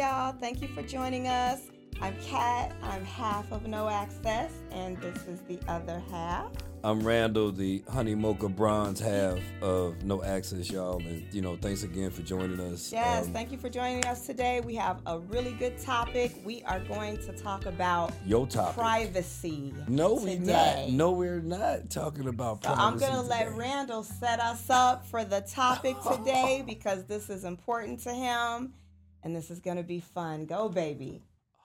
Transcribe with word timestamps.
Y'all, 0.00 0.32
thank 0.32 0.62
you 0.62 0.68
for 0.68 0.80
joining 0.80 1.28
us. 1.28 1.60
I'm 2.00 2.16
Kat, 2.22 2.74
I'm 2.82 3.04
half 3.04 3.52
of 3.52 3.66
No 3.66 3.84
Axecss, 3.84 4.48
and 4.70 4.96
this 4.96 5.26
is 5.26 5.42
the 5.42 5.58
other 5.68 6.02
half. 6.10 6.46
I'm 6.82 7.06
Randall, 7.06 7.52
the 7.52 7.82
Honey 7.86 8.14
Mocha 8.14 8.48
Bronze 8.48 8.98
half 8.98 9.38
of 9.60 10.02
No 10.02 10.20
Axecss, 10.20 10.72
y'all. 10.72 11.00
And, 11.00 11.26
you 11.34 11.42
know, 11.42 11.58
thanks 11.60 11.82
again 11.82 12.10
for 12.10 12.22
joining 12.22 12.58
us. 12.60 12.90
Yes, 12.90 13.26
Um, 13.26 13.34
thank 13.34 13.52
you 13.52 13.58
for 13.58 13.68
joining 13.68 14.06
us 14.06 14.24
today. 14.24 14.62
We 14.62 14.74
have 14.76 15.02
a 15.04 15.18
really 15.18 15.52
good 15.52 15.76
topic. 15.76 16.34
We 16.46 16.62
are 16.62 16.80
going 16.80 17.18
to 17.18 17.34
talk 17.34 17.66
about 17.66 18.14
Your 18.24 18.46
topic. 18.46 18.76
privacy. 18.76 19.74
no, 19.86 20.14
we're 20.14 20.38
not. 20.38 20.88
No, 20.88 21.10
we're 21.10 21.42
not 21.42 21.90
talking 21.90 22.26
about 22.26 22.64
So 22.64 22.72
privacy. 22.72 22.86
I'm 22.86 22.96
going 22.96 23.22
to 23.22 23.28
let. 23.28 23.54
Randall 23.54 24.04
set 24.04 24.40
us 24.40 24.64
up 24.70 25.06
for 25.06 25.26
the 25.26 25.42
topic 25.42 25.96
today 26.10 26.64
because 26.66 27.04
this 27.04 27.28
is 27.28 27.44
important 27.44 28.00
to 28.04 28.14
him 28.14 28.72
and 29.22 29.34
this 29.34 29.50
is 29.50 29.60
going 29.60 29.76
to 29.76 29.82
be 29.82 30.00
fun. 30.00 30.46
Go, 30.46 30.68
baby. 30.68 31.22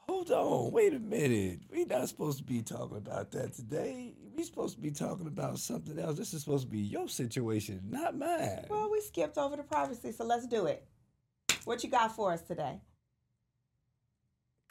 Hold 0.08 0.30
on, 0.30 0.72
wait 0.72 0.94
a 0.94 1.00
minute. 1.00 1.62
We're 1.72 1.88
not 1.88 2.08
supposed 2.08 2.38
to 2.38 2.44
be 2.44 2.62
talking 2.62 2.98
about 2.98 3.32
that 3.32 3.54
today. 3.54 4.14
We're 4.36 4.46
supposed 4.46 4.76
to 4.76 4.82
be 4.82 4.92
talking 4.92 5.26
about 5.26 5.58
something 5.58 5.98
else. 5.98 6.18
This 6.18 6.34
is 6.34 6.44
supposed 6.44 6.66
to 6.66 6.72
be 6.72 6.80
your 6.80 7.08
situation, 7.08 7.82
not 7.90 8.16
mine. 8.16 8.66
Well, 8.70 8.92
we 8.92 9.02
skipped 9.02 9.38
over 9.38 9.56
the 9.56 9.64
privacy, 9.64 10.12
so 10.12 10.24
let's 10.24 10.46
do 10.46 10.68
it. 10.68 10.86
What 11.64 11.84
you 11.84 11.90
got 11.90 12.16
for 12.16 12.32
us 12.32 12.44
today? 12.44 12.82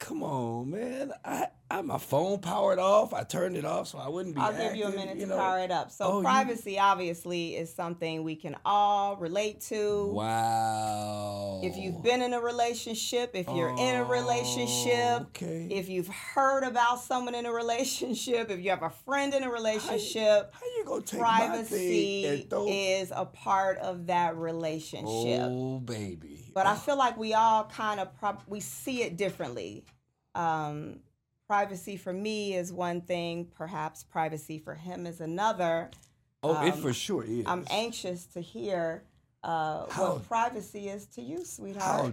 Come 0.01 0.23
on, 0.23 0.71
man. 0.71 1.13
I, 1.25 1.47
I 1.71 1.81
my 1.81 1.99
phone 1.99 2.41
powered 2.41 2.79
off. 2.79 3.15
I 3.15 3.23
turned 3.23 3.57
it 3.57 3.65
off 3.65 3.89
so 3.89 3.99
I 3.99 4.09
wouldn't 4.09 4.35
be. 4.35 4.41
I'll 4.41 4.53
give 4.53 4.75
you 4.75 4.87
a 4.87 4.91
minute 4.91 5.17
you 5.17 5.27
to 5.27 5.37
power 5.37 5.61
it 5.61 5.71
up. 5.71 5.91
So, 5.93 6.05
Oh, 6.05 6.17
you- 6.19 6.25
privacy 6.25 6.79
obviously 6.79 7.57
is 7.57 7.73
something 7.73 8.23
we 8.25 8.35
can 8.37 8.57
all 8.65 9.17
relate 9.17 9.61
to. 9.63 10.07
Wow. 10.13 11.61
If 11.63 11.77
you've 11.77 12.03
been 12.03 12.23
in 12.23 12.35
a 12.35 12.41
relationship, 12.41 13.31
if 13.35 13.47
you're 13.49 13.75
in 13.79 13.97
a 13.97 14.05
relationship, 14.05 15.29
okay. 15.29 15.69
if 15.71 15.89
you've 15.89 16.09
heard 16.09 16.65
about 16.65 17.01
someone 17.01 17.35
in 17.35 17.47
a 17.47 17.53
relationship, 17.53 18.51
if 18.51 18.61
you 18.61 18.71
have 18.71 18.83
a 18.83 18.91
friend 18.91 19.33
in 19.33 19.45
a 19.45 19.51
relationship, 19.51 20.53
How 20.53 20.67
you 20.74 20.74
gonna 20.85 21.03
take 21.03 21.21
my 21.21 21.39
thing 21.39 21.49
privacy 21.49 22.47
throw? 22.49 22.67
is 22.69 23.13
a 23.15 23.25
part 23.25 23.79
of 23.79 24.07
that 24.07 24.37
relationship. 24.37 25.41
Oh 25.43 25.81
baby. 25.81 26.51
But 26.55 26.67
I 26.67 26.77
feel 26.77 26.97
like 26.97 27.17
we 27.19 27.35
all 27.35 27.65
kind 27.65 28.01
of 28.01 28.15
prob- 28.19 28.43
we 28.47 28.61
see 28.61 29.03
it 29.03 29.17
differently. 29.17 29.85
Um, 30.35 31.01
privacy 31.47 31.97
for 31.97 32.13
me 32.13 32.55
is 32.55 32.73
one 32.73 33.01
thing, 33.01 33.51
perhaps 33.55 34.03
privacy 34.03 34.59
for 34.59 34.75
him 34.75 35.07
is 35.07 35.21
another. 35.21 35.91
oh, 36.43 36.65
it 36.67 36.75
um, 36.75 36.81
for 36.81 36.93
sure 36.93 37.25
is. 37.25 37.45
I'm 37.47 37.67
anxious 37.71 38.27
to 38.27 38.41
hear 38.41 39.05
uh, 39.43 39.87
How- 39.91 40.13
what 40.15 40.29
privacy 40.29 40.89
is 40.89 41.07
to 41.07 41.23
you, 41.23 41.45
sweetheart. 41.45 42.13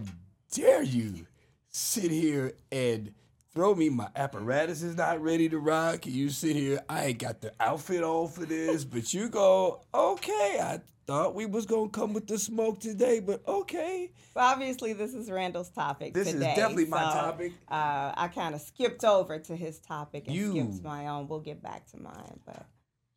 dare 0.52 0.82
you 0.82 1.26
sit 1.68 2.10
here 2.10 2.52
and 2.70 3.12
throw 3.54 3.74
me 3.74 3.88
my 3.90 4.08
apparatus 4.16 4.82
is 4.82 4.96
not 4.96 5.22
ready 5.22 5.48
to 5.48 5.58
rock. 5.58 6.06
You 6.06 6.30
sit 6.30 6.56
here, 6.56 6.80
I 6.88 7.06
ain't 7.06 7.18
got 7.18 7.40
the 7.40 7.52
outfit 7.60 8.02
on 8.02 8.28
for 8.28 8.44
this, 8.44 8.84
but 8.84 9.12
you 9.12 9.28
go, 9.28 9.82
okay, 9.94 10.58
I 10.62 10.80
thought 11.06 11.34
we 11.34 11.46
was 11.46 11.66
gonna 11.66 11.88
come 11.90 12.12
with 12.14 12.26
the 12.26 12.38
smoke 12.38 12.80
today, 12.80 13.20
but 13.20 13.42
okay. 13.46 14.10
Well, 14.34 14.46
obviously, 14.46 14.92
this 14.94 15.12
is 15.14 15.30
Randall's 15.30 15.68
topic 15.70 16.14
This 16.14 16.28
is 16.28 16.34
today. 16.34 16.54
definitely 16.56 16.86
my 16.86 17.02
so, 17.12 17.20
topic. 17.20 17.52
Uh, 17.68 18.12
I 18.16 18.30
kind 18.34 18.54
of 18.54 18.60
skipped 18.62 19.04
over 19.04 19.38
to 19.38 19.56
his 19.56 19.78
topic 19.80 20.24
and 20.28 20.36
You- 20.36 20.52
skipped 20.52 20.82
my 20.84 21.08
own. 21.08 21.28
We'll 21.28 21.40
get 21.40 21.62
back 21.62 21.86
to 21.90 21.98
mine, 22.00 22.40
but 22.46 22.64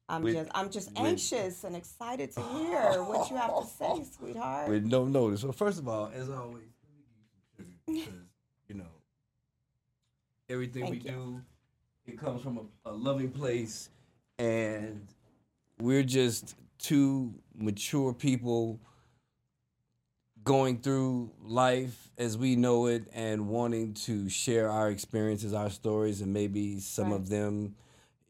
I'm 0.10 0.22
With- 0.24 0.34
just 0.36 0.52
I'm 0.54 0.70
just 0.70 0.90
with- 0.90 1.00
anxious 1.00 1.64
and 1.64 1.76
excited 1.76 2.32
to 2.34 2.42
hear 2.42 3.02
what 3.04 3.30
you 3.30 3.38
have 3.38 3.56
to 3.62 3.66
say, 3.66 4.04
sweetheart. 4.18 4.68
With 4.70 4.86
no 4.86 5.06
notice. 5.06 5.44
Well, 5.44 5.54
first 5.54 5.80
of 5.80 5.88
all, 5.88 6.08
as 6.14 6.30
always, 6.30 6.68
let 7.58 7.68
me 7.68 7.74
give 7.88 7.96
you 7.96 8.04
some 8.04 8.06
sugar 8.06 8.10
because 8.10 8.28
you 8.68 8.76
know 8.76 8.86
everything 10.50 10.84
Thank 10.88 11.04
we 11.04 11.10
you. 11.10 11.16
do, 11.16 11.42
it 12.14 12.18
comes 12.20 12.42
from 12.42 12.58
a, 12.86 12.90
a 12.90 12.94
loving 12.94 13.32
place, 13.32 13.90
and 14.38 15.08
we're 15.80 16.04
just 16.04 16.56
two 16.78 17.34
mature 17.56 18.14
people 18.14 18.80
going 20.44 20.78
through 20.80 21.32
life 21.42 22.12
as 22.18 22.38
we 22.38 22.56
know 22.56 22.86
it 22.86 23.08
and 23.14 23.48
wanting 23.48 23.94
to 23.94 24.30
share 24.30 24.70
our 24.70 24.92
experiences, 24.92 25.54
our 25.54 25.70
stories, 25.72 26.22
and 26.22 26.32
maybe 26.32 26.80
some 26.80 27.10
Right. 27.12 27.16
of 27.16 27.30
them, 27.30 27.76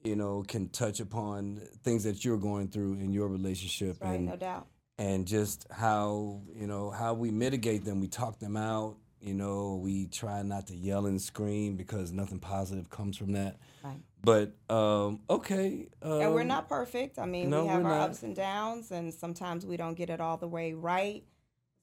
you 0.04 0.16
know, 0.16 0.44
can 0.48 0.70
touch 0.70 1.02
upon 1.02 1.58
things 1.84 2.04
that 2.06 2.24
you're 2.24 2.38
going 2.38 2.70
through 2.70 2.94
in 2.94 3.12
your 3.12 3.28
relationship 3.28 3.98
right, 4.00 4.16
and 4.16 4.28
no 4.28 4.38
doubt. 4.38 4.68
and 4.98 5.28
just 5.28 5.68
how 5.72 6.42
you 6.56 6.68
know 6.68 6.90
how 6.92 7.14
we 7.14 7.32
mitigate 7.32 7.84
them 7.84 8.00
we 8.00 8.08
talk 8.08 8.40
them 8.40 8.56
out 8.56 8.96
you 9.26 9.34
know 9.34 9.80
we 9.82 10.06
try 10.06 10.44
not 10.44 10.68
to 10.68 10.76
yell 10.76 11.08
and 11.08 11.20
scream 11.20 11.76
because 11.76 12.12
nothing 12.12 12.38
positive 12.40 12.90
comes 12.90 13.18
from 13.18 13.32
that 13.34 13.58
Right. 13.84 14.00
but 14.24 14.54
um 14.74 15.20
okay 15.30 15.88
um, 16.04 16.22
and 16.22 16.34
we're 16.36 16.44
not 16.44 16.70
perfect. 16.70 17.18
I 17.20 17.26
mean, 17.26 17.50
no, 17.50 17.64
we 17.64 17.68
have 17.70 17.84
our 17.84 17.90
not. 17.92 18.10
ups 18.12 18.24
and 18.24 18.36
downs, 18.36 18.92
and 18.92 19.12
sometimes 19.14 19.66
we 19.66 19.78
don't 19.78 19.96
get 19.96 20.10
it 20.10 20.22
all 20.22 20.38
the 20.38 20.48
way 20.48 20.74
right. 20.74 21.24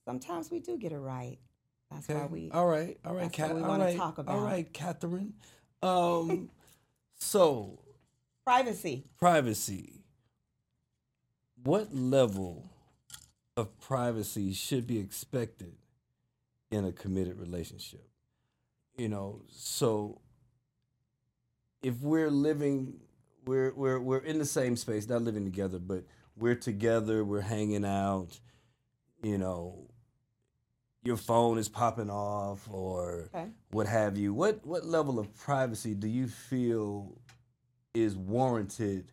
Sometimes 0.05 0.51
we 0.51 0.59
do 0.61 0.77
get 0.79 0.93
it 0.93 0.99
right. 0.99 1.39
That's 1.91 2.09
okay 2.09 2.19
why 2.21 2.27
we. 2.27 2.51
all 2.53 2.67
right 2.67 2.97
all 3.05 3.15
right 3.15 3.37
what 3.39 3.55
we 3.55 3.63
all 3.63 3.69
wanna 3.69 3.97
talk 3.97 4.19
about. 4.19 4.41
right 4.43 4.73
catherine 4.73 5.35
um 5.83 6.49
so 7.17 7.79
Privacy. 8.45 9.05
privacy 9.19 10.01
what 11.63 11.95
level 11.95 12.65
of 13.57 13.79
privacy 13.81 14.53
should 14.53 14.87
be 14.87 14.99
expected 14.99 15.75
in 16.73 16.85
a 16.87 16.91
committed 16.93 17.39
relationship 17.39 18.09
you 18.97 19.09
know 19.09 19.43
so 19.49 20.21
if 21.83 22.01
we're 22.01 22.31
living 22.31 22.95
we're 23.45 23.73
we're 23.75 24.01
we're 24.01 24.19
in 24.19 24.39
the 24.39 24.45
same 24.47 24.75
space 24.77 25.09
not 25.09 25.23
living 25.23 25.45
together 25.45 25.79
but 25.79 26.05
we're 26.37 26.55
together 26.55 27.25
we're 27.25 27.41
hanging 27.43 27.85
out 27.85 28.41
you 29.23 29.37
know 29.39 29.87
your 31.05 31.17
phone 31.17 31.59
is 31.59 31.69
popping 31.69 32.09
off 32.11 32.67
or 32.71 33.29
Okay. 33.35 33.49
what 33.71 33.87
have 33.87 34.17
you 34.17 34.33
what 34.33 34.65
what 34.67 34.85
level 34.85 35.19
of 35.19 35.35
privacy 35.37 35.95
do 35.95 36.09
you 36.09 36.27
feel 36.27 37.19
is 37.95 38.17
warranted 38.17 39.13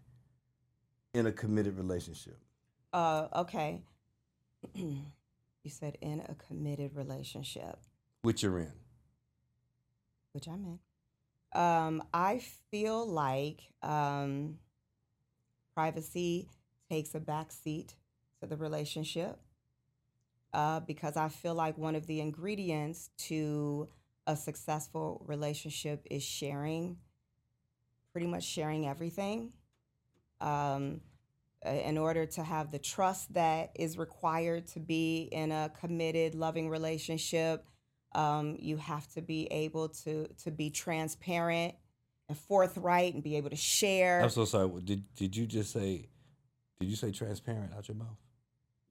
in 1.14 1.26
a 1.28 1.32
committed 1.32 1.78
relationship 1.78 2.38
Uh, 2.94 3.28
okay. 3.36 3.82
you 5.64 5.72
said 5.72 5.98
in 6.02 6.22
a 6.28 6.36
committed 6.36 6.96
relationship, 6.96 7.78
which 8.22 8.44
you're 8.44 8.60
in 8.60 8.72
which 10.34 10.48
I'm 10.48 10.66
in. 10.66 11.60
Um, 11.60 12.04
I 12.14 12.40
feel 12.72 13.06
like 13.06 13.62
um, 13.82 14.58
privacy 15.74 16.48
takes 16.90 17.16
a 17.16 17.20
back 17.20 17.52
seat 17.52 17.96
to 18.40 18.48
the 18.48 18.56
relationship 18.56 19.40
uh, 20.54 20.80
because 20.82 21.18
I 21.18 21.30
feel 21.30 21.56
like 21.56 21.78
one 21.78 21.96
of 21.96 22.08
the 22.08 22.22
ingredients 22.22 23.10
to 23.28 23.90
a 24.28 24.36
successful 24.36 25.24
relationship 25.28 26.06
is 26.10 26.24
sharing, 26.24 26.98
pretty 28.12 28.28
much 28.28 28.44
sharing 28.44 28.88
everything. 28.88 29.52
Um, 30.40 31.02
in 31.66 31.98
order 31.98 32.26
to 32.26 32.44
have 32.44 32.72
the 32.72 32.80
trust 32.80 33.34
that 33.34 33.72
is 33.76 33.98
required 33.98 34.68
to 34.68 34.80
be 34.80 35.30
in 35.32 35.52
a 35.52 35.70
committed, 35.80 36.36
loving 36.36 36.70
relationship, 36.70 37.66
um, 38.16 38.56
you 38.60 38.78
have 38.78 39.08
to 39.14 39.22
be 39.22 39.46
able 39.52 39.90
to 39.90 40.28
to 40.44 40.52
be 40.52 40.70
transparent 40.70 41.76
and 42.28 42.38
forthright 42.38 43.14
and 43.14 43.22
be 43.24 43.36
able 43.38 43.50
to 43.50 43.56
share. 43.56 44.22
i'm 44.24 44.30
so 44.30 44.46
sorry 44.46 44.70
did, 44.84 45.04
did 45.16 45.36
you 45.36 45.46
just 45.46 45.72
say 45.72 46.08
did 46.80 46.88
you 46.90 46.96
say 46.96 47.12
transparent 47.12 47.72
out 47.76 47.88
your 47.88 47.98
mouth 47.98 48.18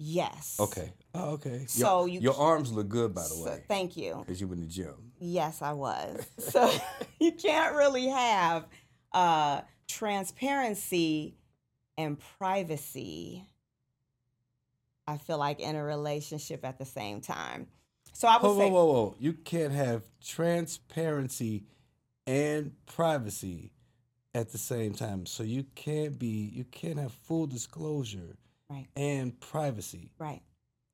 Yes. 0.01 0.57
okay 0.61 0.93
oh, 1.15 1.31
okay 1.33 1.65
So 1.67 2.05
your, 2.07 2.15
you 2.15 2.21
your 2.21 2.37
arms 2.39 2.71
look 2.71 2.89
good 2.89 3.13
by 3.15 3.23
the 3.23 3.29
So- 3.29 3.45
way 3.47 3.65
thank 3.67 3.97
you. 3.97 4.17
because 4.25 4.41
you 4.41 4.47
were 4.47 4.55
in 4.55 4.61
the 4.61 4.67
gym 4.67 5.13
Yes, 5.21 5.63
I 5.63 5.73
was. 5.73 6.25
So 6.39 6.71
you 7.21 7.33
can't 7.33 7.75
really 7.75 8.07
have 8.09 8.67
uh, 9.13 9.63
transparency 9.89 11.35
and 11.99 12.17
privacy. 12.39 13.45
I 15.07 15.19
feel 15.19 15.39
like 15.39 15.61
in 15.61 15.75
a 15.77 15.83
relationship 15.83 16.65
at 16.65 16.79
the 16.79 16.85
same 16.85 17.21
time. 17.21 17.67
So 18.13 18.29
I 18.29 18.37
would 18.37 18.49
whoa, 18.49 18.59
say 18.59 18.71
whoa, 18.71 18.85
whoa, 18.85 18.93
whoa. 18.93 19.17
You 19.19 19.33
can't 19.33 19.73
have 19.73 20.03
transparency 20.25 21.65
and 22.27 22.73
privacy 22.87 23.73
at 24.35 24.51
the 24.51 24.59
same 24.59 24.95
time. 24.95 25.27
So 25.27 25.43
you 25.43 25.65
can't 25.75 26.19
be 26.19 26.51
you 26.55 26.65
can't 26.65 26.99
have 26.99 27.13
full 27.13 27.47
disclosure 27.47 28.37
Right. 28.71 28.87
and 28.97 29.39
privacy 29.41 30.13
right. 30.19 30.43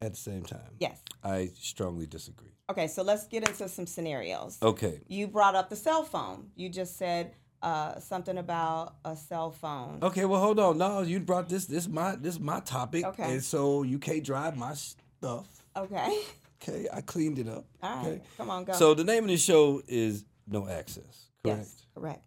at 0.00 0.12
the 0.12 0.18
same 0.18 0.44
time. 0.44 0.76
Yes. 0.78 1.02
I 1.24 1.50
strongly 1.60 2.06
disagree. 2.06 2.52
Okay, 2.70 2.86
so 2.86 3.02
let's 3.02 3.26
get 3.26 3.46
into 3.48 3.68
some 3.68 3.86
scenarios. 3.86 4.58
Okay. 4.62 5.00
You 5.08 5.26
brought 5.26 5.56
up 5.56 5.70
the 5.70 5.76
cell 5.76 6.04
phone. 6.04 6.50
You 6.54 6.68
just 6.68 6.96
said 6.96 7.32
uh, 7.64 7.98
something 7.98 8.36
about 8.36 8.96
a 9.06 9.16
cell 9.16 9.50
phone. 9.50 9.98
Okay, 10.02 10.26
well 10.26 10.40
hold 10.40 10.60
on. 10.60 10.76
No, 10.76 11.00
you 11.00 11.18
brought 11.18 11.48
this 11.48 11.64
this 11.64 11.88
my 11.88 12.14
this 12.14 12.38
my 12.38 12.60
topic. 12.60 13.04
Okay. 13.06 13.32
And 13.32 13.42
so 13.42 13.82
you 13.82 13.98
can't 13.98 14.22
drive 14.22 14.56
my 14.56 14.74
stuff. 14.74 15.46
Okay. 15.74 16.20
Okay, 16.62 16.86
I 16.92 17.00
cleaned 17.00 17.38
it 17.38 17.48
up. 17.48 17.64
All 17.82 17.96
right, 17.96 18.06
okay. 18.06 18.22
come 18.36 18.50
on, 18.50 18.64
go. 18.64 18.74
So 18.74 18.94
the 18.94 19.04
name 19.04 19.24
of 19.24 19.30
the 19.30 19.36
show 19.36 19.82
is 19.88 20.24
No 20.46 20.62
Axecss, 20.62 21.02
correct? 21.42 21.58
yes, 21.58 21.86
correct. 21.94 22.22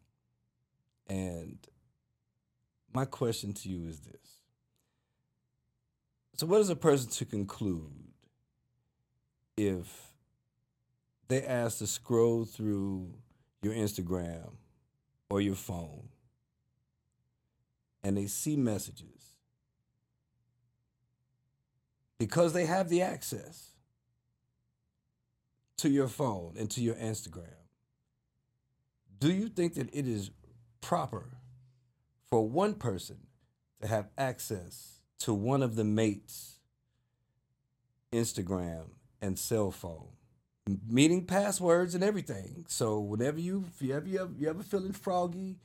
And 1.07 1.57
my 2.93 3.05
question 3.05 3.53
to 3.53 3.69
you 3.69 3.87
is 3.87 3.99
this. 3.99 4.15
So 6.35 6.45
what 6.45 6.61
is 6.61 6.69
a 6.69 6.75
person 6.75 7.09
to 7.11 7.25
conclude 7.25 7.91
if 9.55 10.11
they 11.27 11.43
ask 11.43 11.79
to 11.79 11.87
scroll 11.87 12.45
through 12.45 13.13
your 13.63 13.73
Instagram 13.73 14.51
or 15.29 15.41
your 15.41 15.55
phone 15.55 16.09
and 18.03 18.17
they 18.17 18.27
see 18.27 18.55
messages 18.55 19.17
because 22.17 22.53
they 22.53 22.65
have 22.65 22.89
the 22.89 23.01
access 23.01 23.71
to 25.77 25.89
your 25.89 26.07
phone 26.07 26.55
and 26.57 26.69
to 26.71 26.81
your 26.81 26.95
Instagram, 26.95 27.53
do 29.19 29.31
you 29.31 29.47
think 29.47 29.75
that 29.75 29.93
it 29.93 30.07
is 30.07 30.31
proper 30.81 31.37
for 32.29 32.47
one 32.47 32.73
person 32.73 33.17
to 33.81 33.87
have 33.87 34.09
access 34.17 34.99
to 35.19 35.33
one 35.33 35.61
of 35.61 35.75
the 35.75 35.83
mates' 35.83 36.59
Instagram 38.11 38.85
and 39.21 39.37
cell 39.37 39.71
phone? 39.71 40.16
Meeting 40.87 41.25
passwords 41.25 41.95
and 41.95 42.03
everything. 42.03 42.65
So 42.67 42.99
whenever 42.99 43.39
you 43.39 43.65
if 43.73 43.81
you 43.81 43.93
ever 43.95 44.07
you 44.07 44.21
ever, 44.21 44.33
you 44.37 44.49
ever 44.49 44.63
feeling 44.63 44.93
froggy, 44.93 45.57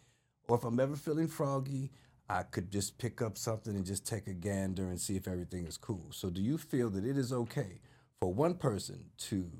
or 0.48 0.56
if 0.56 0.64
I'm 0.64 0.78
ever 0.78 0.96
feeling 0.96 1.28
froggy, 1.28 1.90
I 2.28 2.44
could 2.44 2.70
just 2.70 2.98
pick 2.98 3.20
up 3.20 3.36
something 3.36 3.74
and 3.74 3.84
just 3.84 4.06
take 4.06 4.26
a 4.26 4.32
gander 4.32 4.84
and 4.84 5.00
see 5.00 5.16
if 5.16 5.26
everything 5.26 5.66
is 5.66 5.76
cool. 5.76 6.06
So 6.10 6.30
do 6.30 6.40
you 6.40 6.56
feel 6.56 6.88
that 6.90 7.04
it 7.04 7.18
is 7.18 7.32
okay 7.32 7.80
for 8.20 8.32
one 8.32 8.54
person 8.54 9.06
to 9.18 9.50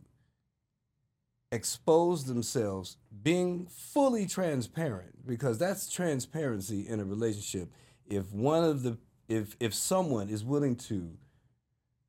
expose 1.51 2.25
themselves 2.25 2.97
being 3.23 3.67
fully 3.67 4.27
transparent 4.27 5.27
because 5.27 5.59
that's 5.59 5.91
transparency 5.91 6.89
in 6.89 6.99
a 6.99 7.05
relationship 7.05 7.71
if 8.07 8.33
one 8.33 8.65
of 8.65 8.83
the 8.83 8.97
if 9.29 9.55
if 9.61 9.75
someone 9.75 10.31
is 10.31 10.43
willing 10.43 10.75
to 10.75 11.13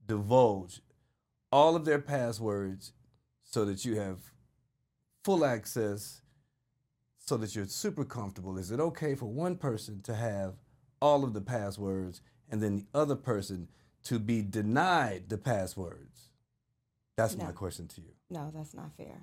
divulge 0.07 0.80
all 1.51 1.75
of 1.75 1.83
their 1.83 2.00
passwords 2.00 2.94
so 3.54 3.66
that 3.66 3.86
you 3.86 4.00
have 4.00 4.18
full 5.24 5.46
access 5.46 6.24
so 7.20 7.38
that 7.38 7.56
you're 7.56 7.68
super 7.68 8.04
comfortable. 8.04 8.58
Is 8.58 8.72
it 8.72 8.80
okay 8.80 9.14
for 9.14 9.28
one 9.28 9.58
person 9.58 10.02
to 10.02 10.16
have 10.16 10.56
all 11.00 11.24
of 11.24 11.34
the 11.34 11.42
passwords 11.42 12.22
and 12.50 12.64
then 12.64 12.76
the 12.78 12.88
other 12.96 13.16
person 13.16 13.70
to 14.06 14.18
be 14.18 14.42
denied 14.42 15.30
the 15.30 15.38
passwords? 15.38 16.32
That's 17.16 17.36
No. 17.38 17.46
my 17.46 17.52
question 17.52 17.88
to 17.90 18.02
you. 18.02 18.16
No, 18.32 18.50
that's 18.52 18.74
not 18.74 18.98
fair. 18.98 19.22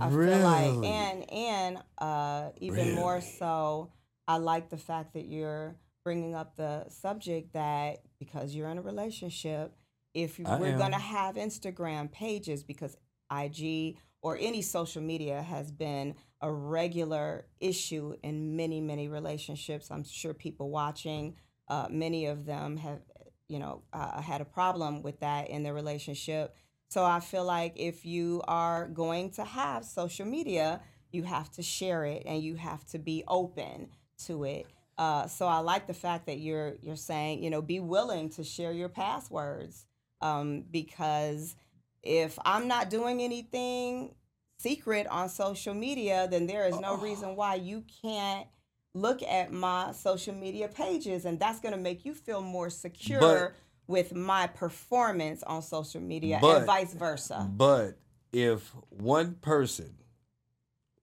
I 0.00 0.08
feel 0.08 0.38
like, 0.38 0.84
and 0.90 1.30
and 1.30 1.78
uh, 1.98 2.52
even 2.60 2.94
more 2.94 3.20
so, 3.20 3.92
I 4.26 4.38
like 4.38 4.70
the 4.70 4.78
fact 4.78 5.12
that 5.12 5.26
you're 5.26 5.76
bringing 6.02 6.34
up 6.34 6.56
the 6.56 6.88
subject 6.88 7.52
that 7.52 7.98
because 8.18 8.54
you're 8.54 8.70
in 8.70 8.78
a 8.78 8.82
relationship, 8.82 9.76
if 10.14 10.38
you, 10.38 10.46
we're 10.46 10.78
gonna 10.78 10.98
have 10.98 11.34
Instagram 11.34 12.10
pages 12.10 12.62
because 12.62 12.96
IG 13.30 13.96
or 14.22 14.36
any 14.38 14.62
social 14.62 15.02
media 15.02 15.42
has 15.42 15.70
been 15.70 16.14
a 16.40 16.50
regular 16.50 17.46
issue 17.60 18.14
in 18.22 18.56
many 18.56 18.80
many 18.80 19.08
relationships. 19.08 19.90
I'm 19.90 20.04
sure 20.04 20.34
people 20.34 20.70
watching, 20.70 21.36
uh, 21.68 21.86
many 21.90 22.26
of 22.26 22.46
them 22.46 22.76
have, 22.78 23.00
you 23.48 23.58
know, 23.58 23.82
uh, 23.92 24.20
had 24.20 24.40
a 24.40 24.44
problem 24.44 25.02
with 25.02 25.20
that 25.20 25.50
in 25.50 25.62
their 25.62 25.74
relationship. 25.74 26.54
So 26.88 27.04
I 27.04 27.20
feel 27.20 27.44
like 27.44 27.74
if 27.76 28.04
you 28.04 28.42
are 28.48 28.88
going 28.88 29.30
to 29.32 29.44
have 29.44 29.84
social 29.84 30.26
media, 30.26 30.80
you 31.12 31.22
have 31.22 31.50
to 31.52 31.62
share 31.62 32.04
it 32.04 32.24
and 32.26 32.42
you 32.42 32.56
have 32.56 32.84
to 32.86 32.98
be 32.98 33.22
open 33.28 33.88
to 34.26 34.44
it. 34.44 34.66
Uh, 34.98 35.26
so 35.26 35.46
I 35.46 35.58
like 35.58 35.86
the 35.86 35.94
fact 35.94 36.26
that 36.26 36.40
you're 36.40 36.74
you're 36.82 36.96
saying, 36.96 37.42
you 37.42 37.50
know, 37.50 37.62
be 37.62 37.80
willing 37.80 38.28
to 38.30 38.44
share 38.44 38.72
your 38.72 38.88
passwords 38.88 39.86
um, 40.20 40.64
because 40.70 41.56
if 42.02 42.38
I'm 42.44 42.68
not 42.68 42.90
doing 42.90 43.20
anything 43.20 44.14
secret 44.58 45.06
on 45.08 45.28
social 45.28 45.74
media, 45.74 46.28
then 46.30 46.46
there 46.46 46.66
is 46.66 46.78
no 46.78 46.92
oh. 46.92 46.98
reason 46.98 47.36
why 47.36 47.54
you 47.56 47.84
can't 48.02 48.46
look 48.94 49.22
at 49.22 49.52
my 49.52 49.92
social 49.92 50.34
media 50.34 50.68
pages, 50.68 51.24
and 51.24 51.38
that's 51.38 51.60
going 51.60 51.74
to 51.74 51.80
make 51.80 52.04
you 52.04 52.14
feel 52.14 52.42
more 52.42 52.70
secure 52.70 53.54
with 53.86 54.14
my 54.14 54.46
performance 54.46 55.42
on 55.42 55.62
social 55.62 56.00
media, 56.00 56.38
But- 56.40 56.58
and 56.58 56.66
vice 56.66 56.94
versa. 56.94 57.48
But 57.50 57.98
if 58.32 58.72
one 58.88 59.34
person, 59.34 59.96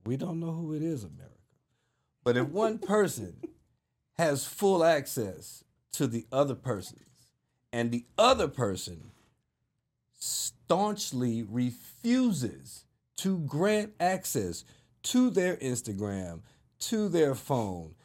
we 0.05 0.17
don't 0.17 0.39
know 0.39 0.51
who 0.51 0.73
it 0.73 0.81
is, 0.81 1.03
America, 1.03 1.33
but 2.23 2.37
if 2.37 2.47
one 2.47 2.77
person 2.79 3.37
has 4.17 4.45
full 4.45 4.83
access 4.83 5.63
to 5.93 6.07
the 6.07 6.25
other 6.31 6.55
person's 6.55 7.01
and 7.73 7.91
the 7.91 8.05
other 8.17 8.47
person 8.47 9.11
staunchly 10.17 11.43
refuses 11.43 12.83
to 13.17 13.39
grant 13.39 13.93
access 13.99 14.63
to 15.03 15.29
their 15.29 15.55
Instagram, 15.57 16.41
to 16.79 17.07
their 17.09 17.33
phone, 17.35 17.95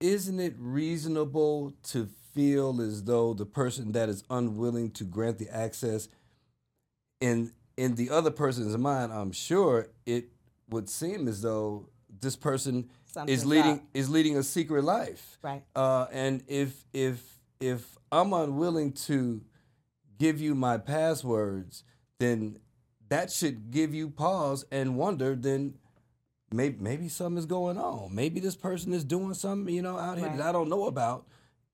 isn't 0.00 0.40
it 0.40 0.54
reasonable 0.58 1.72
to 1.84 2.08
feel 2.34 2.80
as 2.82 3.04
though 3.04 3.32
the 3.32 3.46
person 3.46 3.92
that 3.92 4.08
is 4.08 4.22
unwilling 4.28 4.90
to 4.90 5.04
grant 5.04 5.38
the 5.38 5.48
access 5.48 6.08
in 7.20 7.50
in 7.78 7.94
the 7.94 8.10
other 8.10 8.30
person's 8.30 8.76
mind 8.76 9.10
i'm 9.10 9.32
sure 9.32 9.88
it 10.04 10.26
would 10.68 10.86
seem 10.90 11.26
as 11.28 11.40
though 11.40 11.88
this 12.20 12.36
person 12.36 12.90
Something's 13.06 13.38
is 13.40 13.46
leading 13.46 13.76
up. 13.76 13.82
is 13.94 14.10
leading 14.10 14.36
a 14.36 14.42
secret 14.42 14.84
life 14.84 15.38
Right. 15.40 15.62
uh, 15.74 16.08
and 16.12 16.42
if 16.46 16.84
if 16.92 17.22
if 17.58 17.96
i'm 18.12 18.34
unwilling 18.34 18.92
to 18.92 19.40
give 20.18 20.40
you 20.40 20.54
my 20.54 20.78
passwords 20.78 21.84
then 22.18 22.58
that 23.08 23.30
should 23.30 23.70
give 23.70 23.94
you 23.94 24.08
pause 24.10 24.64
and 24.72 24.96
wonder 24.96 25.34
then 25.34 25.74
maybe 26.52 26.76
maybe 26.80 27.08
something 27.08 27.38
is 27.38 27.46
going 27.46 27.78
on. 27.78 28.14
Maybe 28.14 28.40
this 28.40 28.56
person 28.56 28.92
is 28.92 29.04
doing 29.04 29.34
something, 29.34 29.72
you 29.74 29.82
know, 29.82 29.98
out 29.98 30.18
here 30.18 30.26
Right. 30.28 30.38
that 30.38 30.46
I 30.46 30.52
don't 30.52 30.68
know 30.68 30.86
about. 30.86 31.26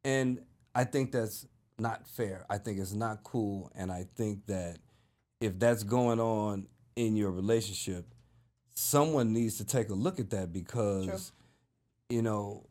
And 0.04 0.40
I 0.74 0.84
think 0.84 1.12
that's 1.12 1.46
not 1.78 2.06
fair. 2.06 2.44
I 2.50 2.58
think 2.58 2.78
it's 2.78 2.92
not 2.94 3.22
cool. 3.22 3.70
And 3.74 3.90
I 3.92 4.06
think 4.16 4.46
that 4.46 4.78
if 5.40 5.58
that's 5.58 5.84
going 5.84 6.20
on 6.20 6.66
in 6.96 7.16
your 7.16 7.30
relationship, 7.30 8.06
someone 8.74 9.32
needs 9.32 9.58
to 9.58 9.64
take 9.64 9.88
a 9.90 9.94
look 9.94 10.18
at 10.18 10.30
that 10.30 10.52
because, 10.52 11.32
you 12.08 12.22
know, 12.22 12.66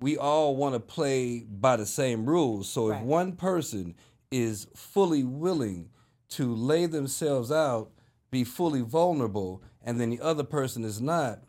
we 0.00 0.16
all 0.16 0.56
want 0.56 0.74
to 0.74 0.80
play 0.80 1.40
by 1.40 1.76
the 1.76 1.86
same 1.86 2.26
rules. 2.26 2.68
So 2.68 2.90
if 2.90 3.00
one 3.02 3.32
person 3.32 3.94
is 4.32 4.66
fully 4.74 5.22
willing 5.22 5.90
to 6.30 6.54
lay 6.54 6.86
themselves 6.86 7.52
out, 7.52 7.92
be 8.30 8.42
fully 8.42 8.80
vulnerable, 8.80 9.62
and 9.82 10.00
then 10.00 10.10
the 10.10 10.20
other 10.20 10.44
person 10.44 10.84
is 10.84 11.00
not, 11.00 11.40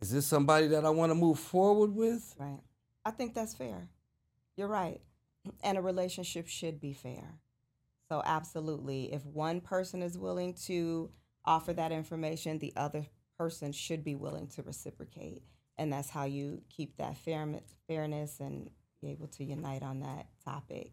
is 0.00 0.10
this 0.10 0.26
somebody 0.26 0.66
that 0.68 0.84
I 0.84 0.90
want 0.90 1.10
to 1.10 1.14
move 1.14 1.38
forward 1.38 1.94
with? 1.94 2.34
Right. 2.38 2.60
I 3.04 3.10
think 3.12 3.34
that's 3.34 3.54
fair. 3.54 3.88
You're 4.56 4.68
right. 4.68 5.00
And 5.62 5.78
a 5.78 5.82
relationship 5.82 6.48
should 6.48 6.80
be 6.80 6.92
fair. 6.92 7.38
So, 8.08 8.22
absolutely, 8.24 9.12
if 9.12 9.24
one 9.24 9.60
person 9.60 10.02
is 10.02 10.18
willing 10.18 10.54
to 10.66 11.10
offer 11.44 11.72
that 11.72 11.92
information, 11.92 12.58
the 12.58 12.72
other 12.76 13.06
person 13.38 13.72
should 13.72 14.04
be 14.04 14.14
willing 14.14 14.48
to 14.48 14.62
reciprocate. 14.62 15.42
And 15.78 15.92
that's 15.92 16.10
how 16.10 16.24
you 16.24 16.62
keep 16.68 16.96
that 16.98 17.16
fair, 17.16 17.46
fairness 17.86 18.40
and 18.40 18.70
be 19.00 19.10
able 19.10 19.28
to 19.28 19.44
unite 19.44 19.82
on 19.82 20.00
that 20.00 20.26
topic. 20.44 20.92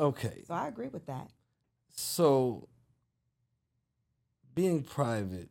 Okay. 0.00 0.42
So, 0.46 0.54
I 0.54 0.66
agree 0.68 0.88
with 0.88 1.06
that. 1.06 1.30
So 1.94 2.68
being 4.54 4.82
private 4.82 5.50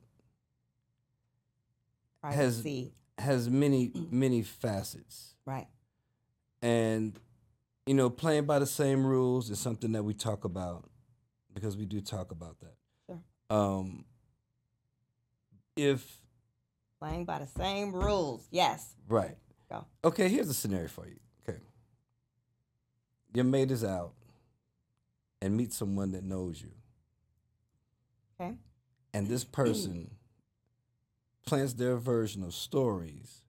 Has- 2.23 2.65
has 3.17 3.49
many, 3.49 3.91
many 4.11 4.41
facets. 4.43 5.35
right. 5.45 5.67
And, 6.61 7.17
you 7.85 7.93
know, 7.93 8.09
playing 8.09 8.45
by 8.45 8.59
the 8.59 8.65
same 8.65 9.05
rules 9.05 9.49
is 9.49 9.59
something 9.59 9.93
that 9.93 10.03
we 10.03 10.13
talk 10.13 10.43
about 10.43 10.89
because 11.53 11.77
we 11.77 11.85
do 11.85 12.01
talk 12.01 12.31
about 12.31 12.59
that. 12.59 12.75
Sure. 13.05 13.21
Um, 13.49 14.03
if, 15.77 16.21
Playing 16.99 17.23
by 17.23 17.39
the 17.39 17.47
same 17.47 17.93
rules. 17.93 18.45
Yes. 18.51 18.93
right. 19.07 19.37
Go. 19.69 19.85
Okay, 20.03 20.27
here's 20.27 20.49
a 20.49 20.53
scenario 20.53 20.87
for 20.89 21.07
you. 21.07 21.19
Okay. 21.47 21.59
Your 23.33 23.45
mate 23.45 23.71
is 23.71 23.83
out 23.85 24.13
and 25.41 25.55
meet 25.55 25.73
someone 25.73 26.11
that 26.11 26.23
knows 26.23 26.61
you. 26.61 26.71
Okay. 28.41 28.55
and 29.13 29.27
this 29.27 29.43
person 29.43 30.11
plants 31.45 31.73
their 31.73 31.97
version 31.97 32.41
of 32.41 32.53
stories 32.53 33.41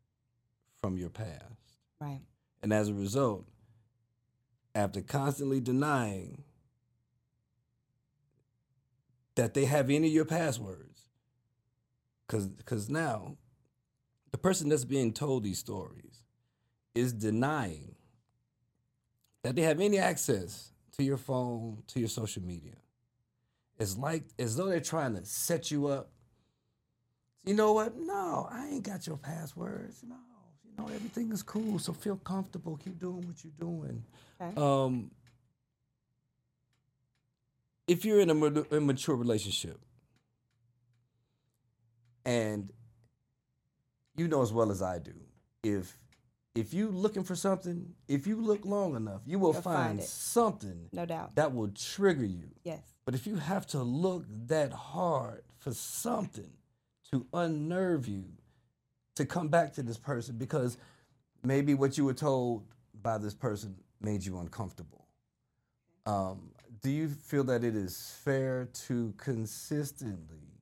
from 0.81 0.97
your 0.97 1.11
past. 1.11 1.79
Right. 2.01 2.23
And 2.61 2.73
as 2.73 2.89
a 2.89 2.95
result, 2.95 3.47
after 4.75 5.01
constantly 5.01 5.61
denying 5.61 6.43
that 9.35 9.55
they 9.55 9.65
have 9.65 9.91
any 9.91 10.09
of 10.09 10.13
your 10.13 10.25
passwords. 10.25 11.09
Cause 12.29 12.49
cause 12.65 12.89
now 12.89 13.37
the 14.31 14.39
person 14.39 14.69
that's 14.69 14.85
being 14.85 15.13
told 15.13 15.43
these 15.43 15.59
stories 15.59 16.23
is 16.95 17.13
denying 17.13 17.95
that 19.43 19.57
they 19.57 19.63
have 19.63 19.81
any 19.81 19.99
access 19.99 20.70
to 20.97 21.03
your 21.03 21.17
phone, 21.17 21.83
to 21.89 22.01
your 22.01 22.09
social 22.09 22.43
media. 22.43 22.75
It's 23.79 23.97
like 23.97 24.25
as 24.39 24.57
though 24.57 24.67
they're 24.67 24.81
trying 24.81 25.15
to 25.17 25.25
set 25.25 25.71
you 25.71 25.87
up. 25.87 26.11
You 27.45 27.55
know 27.55 27.73
what? 27.73 27.97
No, 27.97 28.47
I 28.51 28.69
ain't 28.69 28.85
got 28.85 29.07
your 29.07 29.17
passwords. 29.17 30.05
No, 30.07 30.17
you 30.65 30.73
know 30.77 30.93
everything 30.95 31.33
is 31.33 31.43
cool. 31.43 31.79
So 31.79 31.95
feel 31.95 32.17
comfortable. 32.17 32.77
Keep 32.77 32.99
doing 32.99 33.27
what 33.27 33.43
you're 33.43 33.53
doing. 33.59 34.05
Okay. 34.41 34.61
Um, 34.61 35.11
if 37.87 38.05
you're 38.05 38.21
in 38.21 38.29
a 38.31 38.35
ma- 38.35 38.63
immature 38.71 39.17
relationship, 39.17 39.81
and 42.27 42.71
you 44.17 44.29
know 44.29 44.43
as 44.43 44.53
well 44.53 44.71
as 44.71 44.83
I 44.83 44.99
do, 44.99 45.15
if 45.63 45.99
if 46.55 46.75
you 46.75 46.89
looking 46.89 47.23
for 47.25 47.35
something, 47.37 47.95
if 48.09 48.27
you 48.27 48.41
look 48.41 48.65
long 48.65 48.97
enough, 48.97 49.21
you 49.27 49.39
will 49.39 49.53
You'll 49.53 49.63
find, 49.63 49.99
find 49.99 50.03
something 50.03 50.89
no 50.93 51.07
doubt. 51.07 51.35
that 51.37 51.55
will 51.55 51.69
trigger 51.69 52.25
you. 52.25 52.51
Yes. 52.65 52.81
But 53.05 53.15
if 53.15 53.27
you 53.27 53.37
have 53.37 53.67
to 53.69 53.83
look 53.83 54.25
that 54.47 54.73
hard 54.73 55.43
for 55.59 55.73
something 55.73 56.51
to 57.13 57.27
unnerve 57.33 58.09
you 58.09 58.25
to 59.17 59.25
come 59.25 59.49
back 59.49 59.73
to 59.75 59.83
this 59.83 59.99
person 59.99 60.37
because 60.39 60.77
maybe 61.45 61.75
what 61.75 61.97
you 61.99 62.05
were 62.05 62.15
told 62.15 62.65
by 63.03 63.19
this 63.19 63.35
person 63.35 63.77
made 64.01 64.25
you 64.25 64.39
uncomfortable. 64.39 65.07
Um, 66.07 66.51
do 66.83 66.91
you 66.91 67.09
feel 67.09 67.45
that 67.45 67.63
it 67.63 67.77
is 67.77 68.15
fair 68.25 68.69
to 68.87 69.13
consistently 69.19 70.61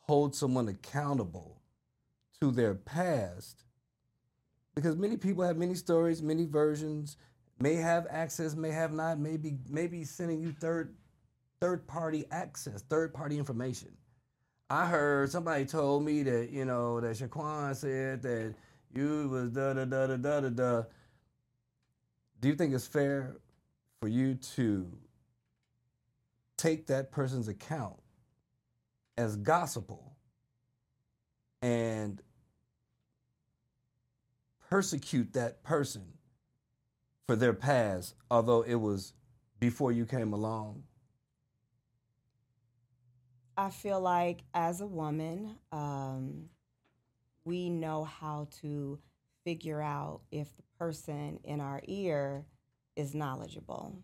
hold 0.00 0.34
someone 0.34 0.68
accountable 0.68 1.60
to 2.40 2.50
their 2.50 2.74
past? 2.74 3.64
Because 4.78 4.96
many 4.96 5.16
people 5.16 5.42
have 5.42 5.56
many 5.56 5.74
stories, 5.74 6.22
many 6.22 6.46
versions, 6.46 7.16
may 7.58 7.74
have 7.74 8.06
access, 8.08 8.54
may 8.54 8.70
have 8.70 8.92
not, 8.92 9.18
maybe 9.18 9.58
maybe 9.68 10.04
sending 10.04 10.40
you 10.40 10.52
third 10.52 10.94
third 11.60 11.84
party 11.88 12.24
access, 12.30 12.82
third 12.82 13.12
party 13.12 13.38
information. 13.38 13.88
I 14.70 14.86
heard 14.86 15.32
somebody 15.32 15.64
told 15.64 16.04
me 16.04 16.22
that, 16.22 16.50
you 16.50 16.64
know, 16.64 17.00
that 17.00 17.16
Shaquan 17.16 17.74
said 17.74 18.22
that 18.22 18.54
you 18.94 19.28
was 19.28 19.50
da 19.50 19.72
da 19.72 19.84
da 19.84 20.06
da 20.06 20.16
da 20.16 20.40
da 20.42 20.48
da. 20.48 20.82
Do 22.40 22.48
you 22.48 22.54
think 22.54 22.72
it's 22.72 22.86
fair 22.86 23.36
for 24.00 24.06
you 24.06 24.34
to 24.54 24.86
take 26.56 26.86
that 26.86 27.10
person's 27.10 27.48
account 27.48 27.96
as 29.16 29.34
gospel 29.34 30.12
and 31.62 32.22
persecute 34.68 35.32
that 35.32 35.62
person 35.62 36.04
for 37.26 37.36
their 37.36 37.52
past, 37.52 38.14
although 38.30 38.62
it 38.62 38.76
was 38.76 39.12
before 39.60 39.92
you 39.92 40.06
came 40.06 40.32
along? 40.32 40.82
I 43.56 43.70
feel 43.70 44.00
like 44.00 44.40
as 44.54 44.80
a 44.80 44.86
woman, 44.86 45.56
um, 45.72 46.48
we 47.44 47.70
know 47.70 48.04
how 48.04 48.48
to 48.60 48.98
figure 49.44 49.82
out 49.82 50.20
if 50.30 50.54
the 50.56 50.62
person 50.78 51.40
in 51.42 51.60
our 51.60 51.80
ear 51.86 52.44
is 52.94 53.14
knowledgeable. 53.14 53.96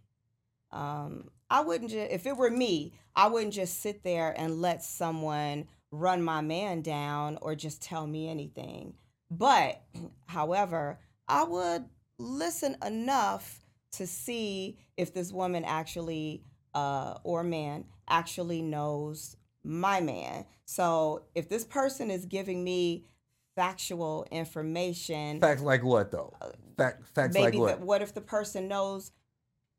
Um, 0.72 1.28
I 1.50 1.60
wouldn't 1.60 1.90
just, 1.90 2.10
if 2.10 2.26
it 2.26 2.36
were 2.36 2.50
me, 2.50 2.94
I 3.14 3.28
wouldn't 3.28 3.52
just 3.52 3.80
sit 3.80 4.02
there 4.02 4.34
and 4.36 4.60
let 4.60 4.82
someone 4.82 5.68
run 5.92 6.22
my 6.22 6.40
man 6.40 6.82
down 6.82 7.38
or 7.40 7.54
just 7.54 7.80
tell 7.80 8.06
me 8.06 8.28
anything. 8.28 8.94
But, 9.38 9.82
however, 10.26 10.98
I 11.28 11.44
would 11.44 11.84
listen 12.18 12.76
enough 12.84 13.60
to 13.92 14.06
see 14.06 14.78
if 14.96 15.14
this 15.14 15.32
woman 15.32 15.64
actually, 15.64 16.42
uh, 16.74 17.18
or 17.24 17.42
man, 17.42 17.84
actually 18.08 18.62
knows 18.62 19.36
my 19.62 20.00
man. 20.00 20.44
So 20.66 21.24
if 21.34 21.48
this 21.48 21.64
person 21.64 22.10
is 22.10 22.26
giving 22.26 22.62
me 22.62 23.06
factual 23.56 24.26
information, 24.30 25.40
Facts 25.40 25.62
like 25.62 25.82
what 25.82 26.10
though? 26.10 26.34
Fact, 26.76 27.04
facts 27.14 27.34
like 27.34 27.44
maybe 27.44 27.58
what? 27.58 27.80
the, 27.80 27.86
what 27.86 28.02
if 28.02 28.14
the 28.14 28.20
person 28.20 28.68
knows 28.68 29.12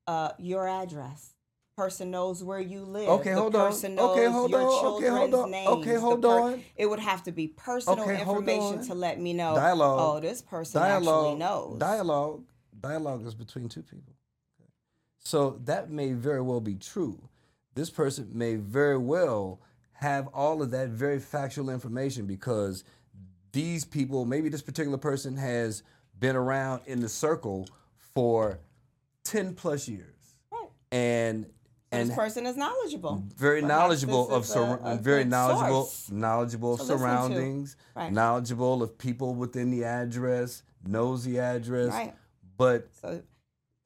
uh, 0.07 0.31
your 0.39 0.67
address? 0.67 1.34
Person 1.77 2.09
knows 2.09 2.41
where 2.41 2.61
you 2.61 2.85
live. 2.85 3.09
Okay, 3.09 3.31
the 3.33 3.41
hold 3.41 3.53
on. 3.53 3.73
Okay, 3.73 4.25
hold 4.27 4.55
on. 4.55 4.61
Okay, 4.63 5.07
hold 5.09 5.33
on. 5.35 5.51
names. 5.51 5.67
Okay, 5.67 5.95
hold 5.95 6.21
per- 6.21 6.27
on. 6.29 6.63
It 6.77 6.85
would 6.85 6.99
have 7.01 7.21
to 7.23 7.33
be 7.33 7.49
personal 7.49 7.99
Okay, 8.01 8.21
information 8.21 8.85
to 8.87 8.95
let 8.95 9.19
me 9.19 9.33
know. 9.33 9.55
Dialogue. 9.55 9.99
Oh, 10.01 10.19
this 10.21 10.41
person 10.41 10.81
actually 10.81 11.05
dialogue, 11.05 11.37
knows. 11.37 11.77
dialogue, 11.77 12.43
dialogue 12.79 13.27
is 13.27 13.35
between 13.35 13.67
two 13.67 13.83
people. 13.83 14.13
So 15.19 15.59
that 15.65 15.89
may 15.91 16.13
very 16.13 16.39
well 16.39 16.61
be 16.61 16.75
true. 16.75 17.19
This 17.73 17.89
person 17.89 18.29
may 18.31 18.55
very 18.55 18.97
well 18.97 19.59
have 19.95 20.27
all 20.27 20.61
of 20.61 20.71
that 20.71 20.89
very 20.89 21.19
factual 21.19 21.69
information 21.69 22.25
because 22.25 22.85
these 23.51 23.83
people, 23.83 24.23
maybe 24.23 24.47
this 24.47 24.61
particular 24.61 24.97
person 24.97 25.35
has 25.35 25.83
been 26.17 26.37
around 26.37 26.83
in 26.85 27.01
the 27.01 27.09
circle 27.09 27.67
for 28.13 28.59
10 29.25 29.55
plus 29.55 29.89
years. 29.89 30.35
Right. 30.49 30.69
And 30.93 31.47
this 31.95 32.15
person 32.15 32.45
is 32.45 32.55
knowledgeable. 32.57 33.23
very 33.35 33.61
Perhaps 33.61 33.79
knowledgeable 33.79 34.29
of 34.29 34.45
sur- 34.45 34.79
a- 34.83 34.93
a 34.93 34.97
very 34.97 35.23
knowledgeable 35.25 35.83
source 35.85 36.11
knowledgeable 36.11 36.73
of 36.75 36.81
surroundings 36.81 37.75
Right. 37.95 38.11
knowledgeable 38.11 38.81
of 38.83 38.97
people 38.97 39.35
within 39.35 39.71
the 39.71 39.83
address 39.83 40.63
knows 40.85 41.23
the 41.23 41.39
address 41.39 41.89
Right. 41.93 42.15
but 42.57 42.89
So 43.01 43.07
it 43.09 43.25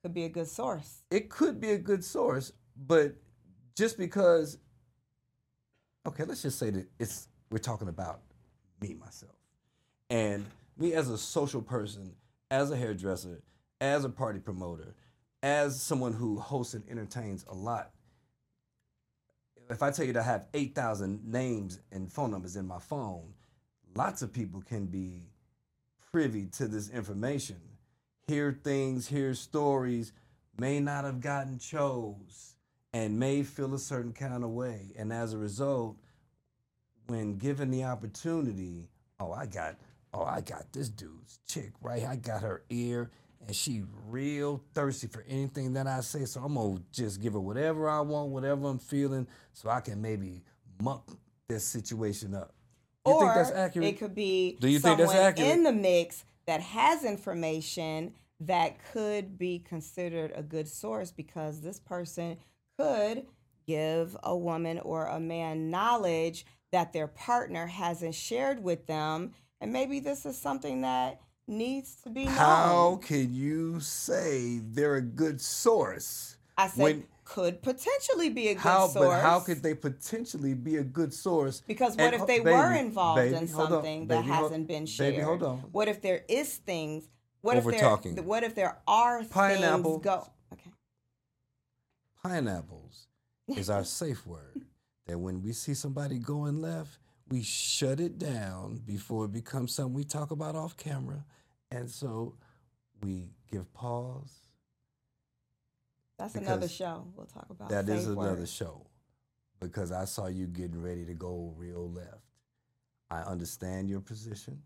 could 0.03 0.13
be 0.13 0.23
a 0.25 0.29
good 0.29 0.47
source. 0.47 1.03
it 1.09 1.29
could 1.29 1.59
be 1.59 1.71
a 1.71 1.77
good 1.77 2.03
source 2.03 2.51
but 2.75 3.15
just 3.75 3.97
because 3.97 4.57
okay 6.05 6.23
let's 6.25 6.41
just 6.41 6.57
say 6.59 6.69
that 6.69 6.87
it's 6.99 7.27
we're 7.51 7.57
talking 7.57 7.87
about 7.87 8.21
me 8.81 8.93
myself 8.93 9.35
and 10.09 10.45
me 10.77 10.93
as 10.93 11.09
a 11.09 11.17
social 11.17 11.61
person 11.61 12.15
as 12.51 12.71
a 12.71 12.77
hairdresser 12.77 13.41
as 13.81 14.03
a 14.05 14.09
party 14.09 14.39
promoter 14.39 14.95
as 15.43 15.81
someone 15.81 16.13
who 16.13 16.37
hosts 16.39 16.73
and 16.73 16.83
entertains 16.89 17.45
a 17.47 17.53
lot 17.53 17.91
if 19.69 19.83
i 19.83 19.91
tell 19.91 20.05
you 20.05 20.17
i 20.17 20.21
have 20.21 20.47
8000 20.53 21.25
names 21.25 21.79
and 21.91 22.11
phone 22.11 22.31
numbers 22.31 22.55
in 22.55 22.67
my 22.67 22.79
phone 22.79 23.33
lots 23.95 24.21
of 24.21 24.33
people 24.33 24.61
can 24.61 24.85
be 24.85 25.29
privy 26.11 26.45
to 26.47 26.67
this 26.67 26.89
information. 26.89 27.57
Hear 28.27 28.59
things 28.63 29.07
hear 29.07 29.33
stories 29.33 30.11
may 30.57 30.79
not 30.79 31.05
have 31.05 31.21
gotten 31.21 31.59
chose 31.59 32.55
and 32.93 33.19
may 33.19 33.43
feel 33.43 33.73
a 33.73 33.79
certain 33.79 34.13
kind 34.13 34.43
of 34.43 34.49
way. 34.51 34.91
And 34.97 35.11
as 35.11 35.33
a 35.33 35.38
result 35.38 35.97
when 37.07 37.38
given 37.38 37.71
the 37.71 37.83
opportunity 37.83 38.88
oh 39.19 39.31
i 39.31 39.45
got 39.47 39.75
oh 40.13 40.23
i 40.23 40.41
got 40.41 40.71
this 40.71 40.89
dude's 40.89 41.39
chick 41.47 41.71
right 41.81 42.05
i 42.05 42.15
got 42.15 42.41
her 42.41 42.63
ear 42.69 43.09
and 43.48 43.55
she 43.55 43.84
real 44.08 44.62
thirsty 44.74 45.08
for 45.08 45.24
anything 45.27 45.74
that 45.74 45.88
i 45.88 46.01
say. 46.01 46.25
So 46.25 46.41
i'm 46.41 46.55
gonna 46.55 46.81
just 46.91 47.22
give 47.22 47.34
her 47.34 47.39
whatever 47.39 47.89
i 47.89 48.01
want 48.01 48.29
whatever 48.29 48.67
i'm 48.67 48.79
feeling 48.79 49.27
so 49.53 49.69
i 49.69 49.81
can 49.81 50.01
maybe 50.01 50.43
muck 50.81 51.10
this 51.48 51.65
situation 51.65 52.36
up. 52.36 52.53
You 53.08 53.13
or 53.13 53.22
think 53.22 53.34
that's 53.34 53.51
accurate 53.51 53.88
it 53.88 54.00
could 54.00 54.13
be 54.15 54.58
Do 54.60 54.67
you 54.67 54.79
think 54.79 55.00
that's 55.00 55.13
accurate? 55.13 55.51
in 55.51 55.63
the 55.63 55.74
mix 55.74 56.25
that 56.46 56.62
has 56.62 57.03
information 57.03 58.13
that 58.41 58.77
could 58.91 59.38
be 59.38 59.60
considered 59.60 60.31
a 60.36 60.43
good 60.43 60.67
source 60.67 61.12
because 61.12 61.62
this 61.62 61.79
person 61.79 62.38
could 62.77 63.25
give 63.67 64.15
a 64.24 64.36
woman 64.36 64.79
or 64.79 65.05
a 65.05 65.19
man 65.19 65.69
knowledge 65.69 66.46
that 66.72 66.93
their 66.93 67.08
partner 67.08 67.67
hasn't 67.67 68.15
shared 68.15 68.63
with 68.63 68.86
them. 68.88 69.31
And 69.60 69.74
maybe 69.74 70.00
this 70.00 70.25
is 70.25 70.38
something 70.38 70.81
that 70.81 71.19
needs 71.49 71.95
to 72.03 72.09
be 72.09 72.25
known. 72.25 72.33
how 72.33 72.99
can 73.01 73.33
you 73.33 73.79
say 73.79 74.59
they're 74.59 74.95
a 74.95 75.01
good 75.01 75.41
source 75.41 76.37
I 76.57 76.67
said 76.67 76.81
when- 76.83 77.03
could 77.25 77.61
potentially 77.61 78.29
be 78.31 78.47
a 78.47 78.53
good 78.55 78.59
how 78.61 78.87
source. 78.87 79.05
but 79.07 79.21
how 79.21 79.39
could 79.39 79.61
they 79.61 79.75
potentially 79.75 80.55
be 80.55 80.77
a 80.77 80.83
good 80.83 81.13
source 81.13 81.61
Because 81.67 81.91
what 81.95 82.01
And 82.13 82.15
if 82.15 82.25
they 82.25 82.39
baby, 82.39 82.49
were 82.51 82.73
involved 82.73 83.17
baby, 83.21 83.35
in 83.35 83.47
hold 83.47 83.65
on, 83.67 83.71
something 83.73 84.07
that 84.07 84.21
baby, 84.21 84.27
hasn't 84.33 84.67
been 84.67 84.85
shared? 84.87 85.13
baby 85.13 85.23
hold 85.23 85.43
on 85.43 85.57
What 85.71 85.87
if 85.87 86.01
there 86.01 86.23
is 86.27 86.55
things? 86.55 87.07
What 87.41 87.57
if 87.57 87.65
Over-talking. 87.65 88.15
there? 88.15 88.23
What 88.23 88.43
if 88.43 88.55
there 88.55 88.79
are 88.87 89.23
Pineapple. 89.25 89.99
things 89.99 90.03
go? 90.03 90.27
Okay. 90.53 90.71
pineapples 92.23 93.07
is 93.47 93.69
our 93.69 93.83
safe 94.01 94.25
word. 94.25 94.65
That 95.05 95.19
when 95.19 95.41
we 95.41 95.53
see 95.53 95.73
somebody 95.73 96.19
going 96.19 96.61
left, 96.61 96.97
we 97.29 97.43
shut 97.43 97.99
it 97.99 98.17
down 98.19 98.81
before 98.85 99.25
it 99.25 99.31
becomes 99.31 99.73
something 99.73 99.93
we 99.93 100.03
talk 100.03 100.31
about 100.31 100.55
off 100.55 100.75
camera. 100.77 101.25
And 101.71 101.89
so 101.89 102.35
we 103.01 103.29
give 103.51 103.71
pause. 103.73 104.33
That's 106.17 106.35
another 106.35 106.67
show. 106.67 107.07
We'll 107.15 107.27
talk 107.27 107.47
about 107.49 107.69
That 107.69 107.88
is 107.88 108.07
another 108.07 108.45
show. 108.45 108.85
because 109.61 109.91
I 109.91 110.05
saw 110.05 110.27
you 110.27 110.47
getting 110.47 110.81
ready 110.81 111.05
to 111.05 111.13
go 111.13 111.53
real 111.57 111.89
left. 111.89 112.25
I 113.09 113.21
understand 113.21 113.89
your 113.89 114.01
position. 114.01 114.61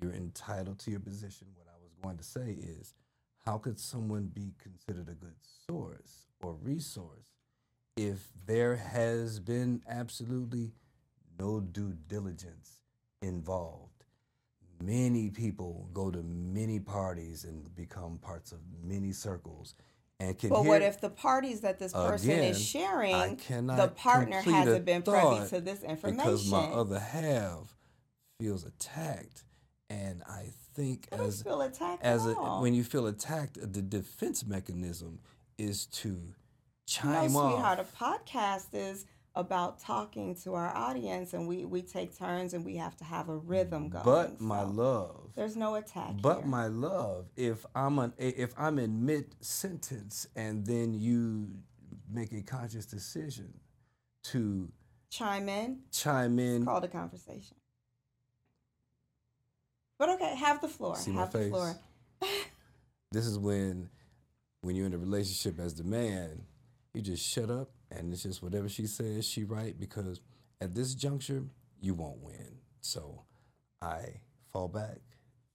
You're 0.00 0.12
entitled 0.12 0.78
to 0.80 0.90
your 0.90 1.00
position. 1.00 1.48
What 1.54 1.66
I 1.68 1.76
was 1.82 1.92
going 2.02 2.16
to 2.16 2.24
say 2.24 2.56
is, 2.58 2.94
how 3.44 3.58
could 3.58 3.78
someone 3.78 4.26
be 4.26 4.52
considered 4.58 5.08
a 5.08 5.14
good 5.14 5.36
source 5.66 6.26
or 6.42 6.54
resource 6.54 7.32
if 7.96 8.28
there 8.46 8.76
has 8.76 9.40
been 9.40 9.82
absolutely 9.88 10.72
no 11.38 11.60
due 11.60 11.94
diligence 12.08 12.80
involved? 13.22 13.89
Many 14.82 15.30
people 15.30 15.88
go 15.92 16.10
to 16.10 16.22
many 16.22 16.80
parties 16.80 17.44
and 17.44 17.74
become 17.76 18.18
parts 18.18 18.52
of 18.52 18.58
many 18.82 19.12
circles 19.12 19.74
and 20.20 20.38
can 20.38 20.50
But 20.50 20.64
what 20.64 20.82
if 20.82 21.00
the 21.00 21.10
parties 21.10 21.62
that 21.62 21.78
this 21.78 21.92
person 21.92 22.30
Again, 22.30 22.44
is 22.44 22.62
sharing, 22.62 23.36
the 23.36 23.92
partner 23.96 24.40
hasn't 24.40 24.84
been 24.84 25.02
privy 25.02 25.48
to 25.48 25.60
this 25.60 25.82
information? 25.82 26.16
because 26.16 26.50
my 26.50 26.64
other 26.64 26.98
half 26.98 27.74
feels 28.38 28.64
attacked 28.64 29.44
and 29.88 30.22
I 30.26 30.46
think 30.74 31.08
I 31.12 31.16
as 31.16 31.44
as 32.00 32.26
a, 32.26 32.34
when 32.60 32.74
you 32.74 32.84
feel 32.84 33.06
attacked, 33.06 33.58
uh, 33.58 33.66
the 33.70 33.82
defense 33.82 34.46
mechanism 34.46 35.18
is 35.58 35.86
to 35.86 36.20
chime 36.86 37.32
no, 37.32 37.48
sweetheart, 37.50 37.80
off. 37.80 37.92
a 38.00 38.04
podcast 38.04 38.66
is 38.72 39.04
about 39.34 39.78
talking 39.80 40.34
to 40.34 40.54
our 40.54 40.74
audience, 40.74 41.32
and 41.34 41.46
we 41.46 41.64
we 41.64 41.82
take 41.82 42.16
turns, 42.18 42.54
and 42.54 42.64
we 42.64 42.76
have 42.76 42.96
to 42.96 43.04
have 43.04 43.28
a 43.28 43.36
rhythm 43.36 43.88
going. 43.88 44.04
But 44.04 44.40
my 44.40 44.62
so 44.62 44.70
love, 44.70 45.30
there's 45.34 45.56
no 45.56 45.76
attack. 45.76 46.14
but 46.20 46.38
here. 46.38 46.46
my 46.46 46.66
love, 46.66 47.26
if 47.36 47.64
I'm 47.74 47.98
an 47.98 48.12
if 48.18 48.52
I'm 48.58 48.78
in 48.78 49.04
mid 49.04 49.34
sentence 49.40 50.26
and 50.34 50.66
then 50.66 50.94
you 50.94 51.48
make 52.12 52.32
a 52.32 52.42
conscious 52.42 52.86
decision 52.86 53.52
to 54.24 54.70
chime 55.10 55.48
in, 55.48 55.80
chime 55.92 56.38
in, 56.38 56.64
call 56.64 56.80
the 56.80 56.88
conversation. 56.88 57.56
But 59.98 60.08
okay, 60.10 60.34
have 60.34 60.60
the 60.60 60.68
floor. 60.68 60.96
See 60.96 61.12
my 61.12 61.20
have 61.20 61.32
the 61.32 61.48
floor. 61.48 61.76
this 63.12 63.26
is 63.26 63.38
when 63.38 63.90
when 64.62 64.74
you're 64.74 64.86
in 64.86 64.94
a 64.94 64.98
relationship 64.98 65.60
as 65.60 65.74
the 65.74 65.84
man, 65.84 66.42
you 66.94 67.02
just 67.02 67.26
shut 67.26 67.50
up 67.50 67.70
and 67.90 68.12
it's 68.12 68.22
just 68.22 68.42
whatever 68.42 68.68
she 68.68 68.86
says, 68.86 69.26
she 69.26 69.44
right 69.44 69.78
because 69.78 70.20
at 70.60 70.74
this 70.74 70.94
juncture 70.94 71.44
you 71.80 71.94
won't 71.94 72.20
win. 72.22 72.58
So 72.80 73.22
I 73.80 74.20
fall 74.52 74.68
back 74.68 74.98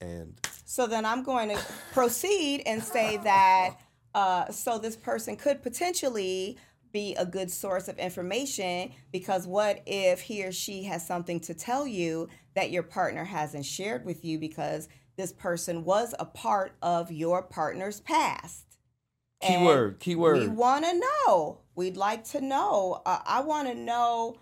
and 0.00 0.38
So 0.64 0.86
then 0.86 1.04
I'm 1.04 1.22
going 1.22 1.50
to 1.50 1.58
proceed 1.92 2.62
and 2.66 2.82
say 2.82 3.18
that 3.18 3.76
uh, 4.14 4.50
so 4.50 4.78
this 4.78 4.96
person 4.96 5.36
could 5.36 5.62
potentially 5.62 6.58
be 6.92 7.14
a 7.16 7.26
good 7.26 7.50
source 7.50 7.88
of 7.88 7.98
information 7.98 8.90
because 9.12 9.46
what 9.46 9.82
if 9.86 10.20
he 10.20 10.44
or 10.44 10.52
she 10.52 10.84
has 10.84 11.06
something 11.06 11.40
to 11.40 11.52
tell 11.52 11.86
you 11.86 12.28
that 12.54 12.70
your 12.70 12.82
partner 12.82 13.24
hasn't 13.24 13.66
shared 13.66 14.04
with 14.04 14.24
you 14.24 14.38
because 14.38 14.88
this 15.16 15.32
person 15.32 15.84
was 15.84 16.14
a 16.18 16.24
part 16.24 16.74
of 16.80 17.12
your 17.12 17.42
partner's 17.42 18.00
past? 18.00 18.75
And 19.42 19.54
keyword, 19.54 20.00
We 20.40 20.48
want 20.48 20.84
to 20.84 21.00
know. 21.00 21.60
We'd 21.74 21.96
like 21.96 22.24
to 22.24 22.40
know. 22.40 23.02
Uh, 23.04 23.20
I 23.24 23.40
want 23.40 23.68
to 23.68 23.74
know 23.74 24.38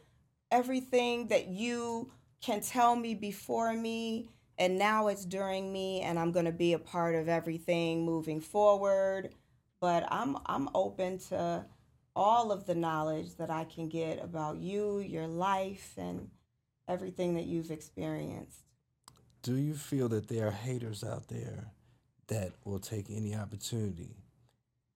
everything 0.51 1.29
that 1.29 1.49
you 1.49 2.11
can 2.41 2.61
tell 2.61 2.95
me 2.95 3.15
before 3.15 3.73
me, 3.73 4.29
and 4.59 4.79
now 4.79 5.09
it's 5.09 5.25
during 5.25 5.73
me, 5.73 6.01
and 6.03 6.19
I'm 6.19 6.31
going 6.31 6.45
to 6.45 6.53
be 6.53 6.75
a 6.75 6.79
part 6.79 7.15
of 7.17 7.29
everything 7.29 8.05
moving 8.05 8.41
forward. 8.41 9.35
But 9.81 10.07
I'm 10.11 10.37
I'm 10.47 10.69
open 10.75 11.19
to 11.31 11.67
all 12.17 12.53
of 12.53 12.67
the 12.67 12.75
knowledge 12.75 13.37
that 13.37 13.51
I 13.51 13.65
can 13.65 13.89
get 13.89 14.23
about 14.23 14.59
you, 14.59 15.01
your 15.01 15.27
life, 15.27 15.95
and 15.97 16.31
everything 16.89 17.35
that 17.35 17.47
you've 17.47 17.71
experienced. 17.71 18.61
Do 19.43 19.57
you 19.57 19.75
feel 19.75 20.09
that 20.11 20.29
there 20.29 20.49
are 20.49 20.53
haters 20.53 21.03
out 21.03 21.29
there 21.29 21.67
that 22.29 22.53
will 22.65 22.79
take 22.79 23.11
any 23.11 23.35
opportunity 23.35 24.24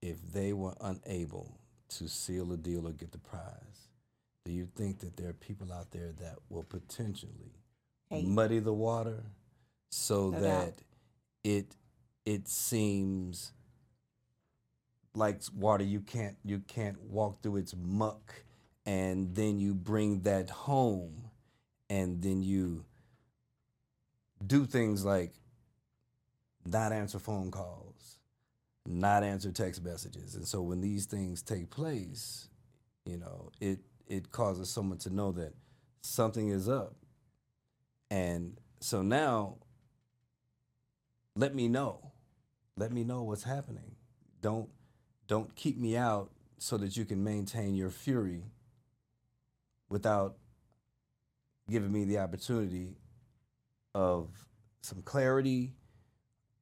if 0.03 0.17
they 0.33 0.53
were 0.53 0.75
unable 0.81 1.59
to 1.89 2.09
seal 2.09 2.53
a 2.53 2.57
deal 2.57 2.87
or 2.87 2.93
get 2.93 3.13
the 3.13 3.19
prize? 3.19 3.89
Do 4.45 4.53
you 4.53 4.69
think 4.77 5.01
that 5.01 5.17
there 5.17 5.29
are 5.31 5.35
people 5.35 5.73
out 5.73 5.91
there 5.91 6.13
that 6.21 6.37
will 6.49 6.63
potentially 6.63 7.53
Hate. 8.09 8.27
muddy 8.27 8.61
the 8.61 8.73
water 8.73 9.25
so 9.91 10.31
No 10.31 10.41
that 10.41 10.77
doubt. 10.77 10.83
it 11.45 11.77
it 12.25 12.49
seems 12.49 13.53
like 15.15 15.43
water 15.55 15.85
you 15.85 16.01
can't 16.01 16.37
you 16.45 16.61
can't 16.61 17.01
walk 17.03 17.43
through 17.43 17.57
its 17.57 17.75
muck 17.77 18.35
and 18.87 19.35
then 19.35 19.59
you 19.61 19.75
bring 19.75 20.21
that 20.21 20.49
home 20.51 21.31
and 21.91 22.23
then 22.23 22.43
you 22.43 22.85
do 24.47 24.65
things 24.65 25.05
like 25.05 25.33
not 26.65 26.93
answer 26.93 27.19
phone 27.19 27.51
calls 27.51 27.88
not 28.89 29.23
answer 29.23 29.53
text 29.53 29.85
messages. 29.85 30.35
And 30.35 30.47
so 30.47 30.63
when 30.63 30.81
these 30.81 31.07
things 31.07 31.43
take 31.43 31.71
place 31.71 32.49
you 33.05 33.17
know 33.17 33.51
it 33.61 33.79
it 34.07 34.31
causes 34.31 34.71
someone 34.71 34.99
to 34.99 35.11
know 35.11 35.33
that 35.33 35.55
something 36.01 36.49
is 36.49 36.69
up. 36.69 36.95
And 38.11 38.59
so 38.81 39.03
now 39.03 39.57
let 41.35 41.55
me 41.55 41.69
know. 41.69 42.13
Let 42.77 42.93
me 42.93 43.05
know 43.05 43.23
what's 43.23 43.45
happening. 43.45 43.97
Don't 44.41 44.69
don't 45.27 45.55
keep 45.57 45.79
me 45.79 45.97
out 45.97 46.31
so 46.59 46.77
that 46.79 46.97
you 46.97 47.05
can 47.05 47.23
maintain 47.23 47.75
your 47.75 47.91
fury 47.91 48.45
without 49.89 50.37
giving 51.71 51.93
me 51.93 52.05
the 52.05 52.19
opportunity 52.19 52.97
of 53.95 54.29
some 54.81 55.03
clarity 55.03 55.73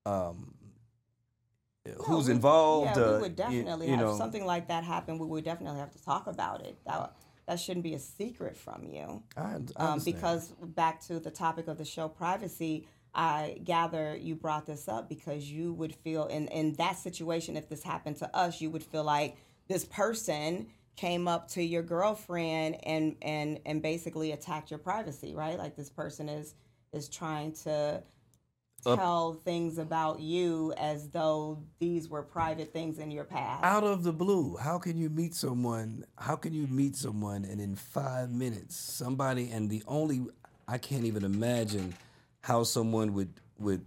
um 0.04 0.54
No, 1.86 2.04
who's 2.04 2.26
we- 2.26 2.34
involved 2.34 2.96
Yeah, 2.96 3.04
uh, 3.04 3.12
we 3.14 3.20
would 3.22 3.36
definitely 3.36 3.86
you 3.86 3.96
have 3.96 4.00
know 4.00 4.18
something 4.18 4.44
like 4.44 4.68
that 4.68 4.84
happen. 4.84 5.18
We 5.18 5.26
would 5.26 5.44
definitely 5.44 5.80
have 5.80 5.92
to 5.92 6.04
talk 6.04 6.26
about 6.26 6.62
it. 6.62 6.76
That 6.86 7.12
that 7.46 7.60
shouldn't 7.60 7.84
be 7.84 7.94
a 7.94 7.98
secret 7.98 8.56
from 8.56 8.84
you. 8.84 9.22
I, 9.36 9.58
I 9.76 9.92
um, 9.92 10.00
because 10.04 10.52
back 10.60 11.00
to 11.02 11.20
the 11.20 11.30
topic 11.30 11.68
of 11.68 11.78
the 11.78 11.84
show 11.84 12.08
privacy 12.08 12.86
i 13.16 13.58
gather 13.64 14.14
you 14.14 14.34
brought 14.34 14.66
this 14.66 14.88
up 14.88 15.08
because 15.08 15.50
you 15.50 15.72
would 15.72 15.94
feel 15.94 16.26
in, 16.26 16.48
in 16.48 16.74
that 16.74 16.98
situation 16.98 17.56
if 17.56 17.68
this 17.68 17.82
happened 17.82 18.16
to 18.16 18.36
us 18.36 18.60
you 18.60 18.68
would 18.68 18.84
feel 18.84 19.04
like 19.04 19.36
this 19.68 19.84
person 19.86 20.66
came 20.96 21.26
up 21.26 21.48
to 21.48 21.62
your 21.62 21.82
girlfriend 21.82 22.76
and 22.84 23.16
and 23.22 23.58
and 23.64 23.82
basically 23.82 24.32
attacked 24.32 24.70
your 24.70 24.78
privacy 24.78 25.34
right 25.34 25.58
like 25.58 25.76
this 25.76 25.90
person 25.90 26.28
is 26.28 26.54
is 26.92 27.08
trying 27.08 27.52
to 27.52 28.02
tell 28.94 29.34
things 29.44 29.78
about 29.78 30.20
you 30.20 30.72
as 30.78 31.08
though 31.08 31.58
these 31.80 32.08
were 32.08 32.22
private 32.22 32.72
things 32.72 32.98
in 32.98 33.10
your 33.10 33.24
past. 33.24 33.64
Out 33.64 33.82
of 33.84 34.04
the 34.04 34.12
blue 34.12 34.56
how 34.56 34.78
can 34.78 34.96
you 34.96 35.10
meet 35.10 35.34
someone 35.34 36.04
how 36.18 36.36
can 36.36 36.52
you 36.52 36.66
meet 36.68 36.94
someone 36.94 37.44
and 37.44 37.60
in 37.60 37.74
five 37.74 38.30
minutes 38.30 38.76
somebody 38.76 39.50
and 39.50 39.68
the 39.68 39.82
only 39.88 40.24
i 40.68 40.78
can't 40.78 41.04
even 41.04 41.24
imagine 41.24 41.94
how 42.42 42.62
someone 42.62 43.12
would 43.14 43.32
would 43.58 43.84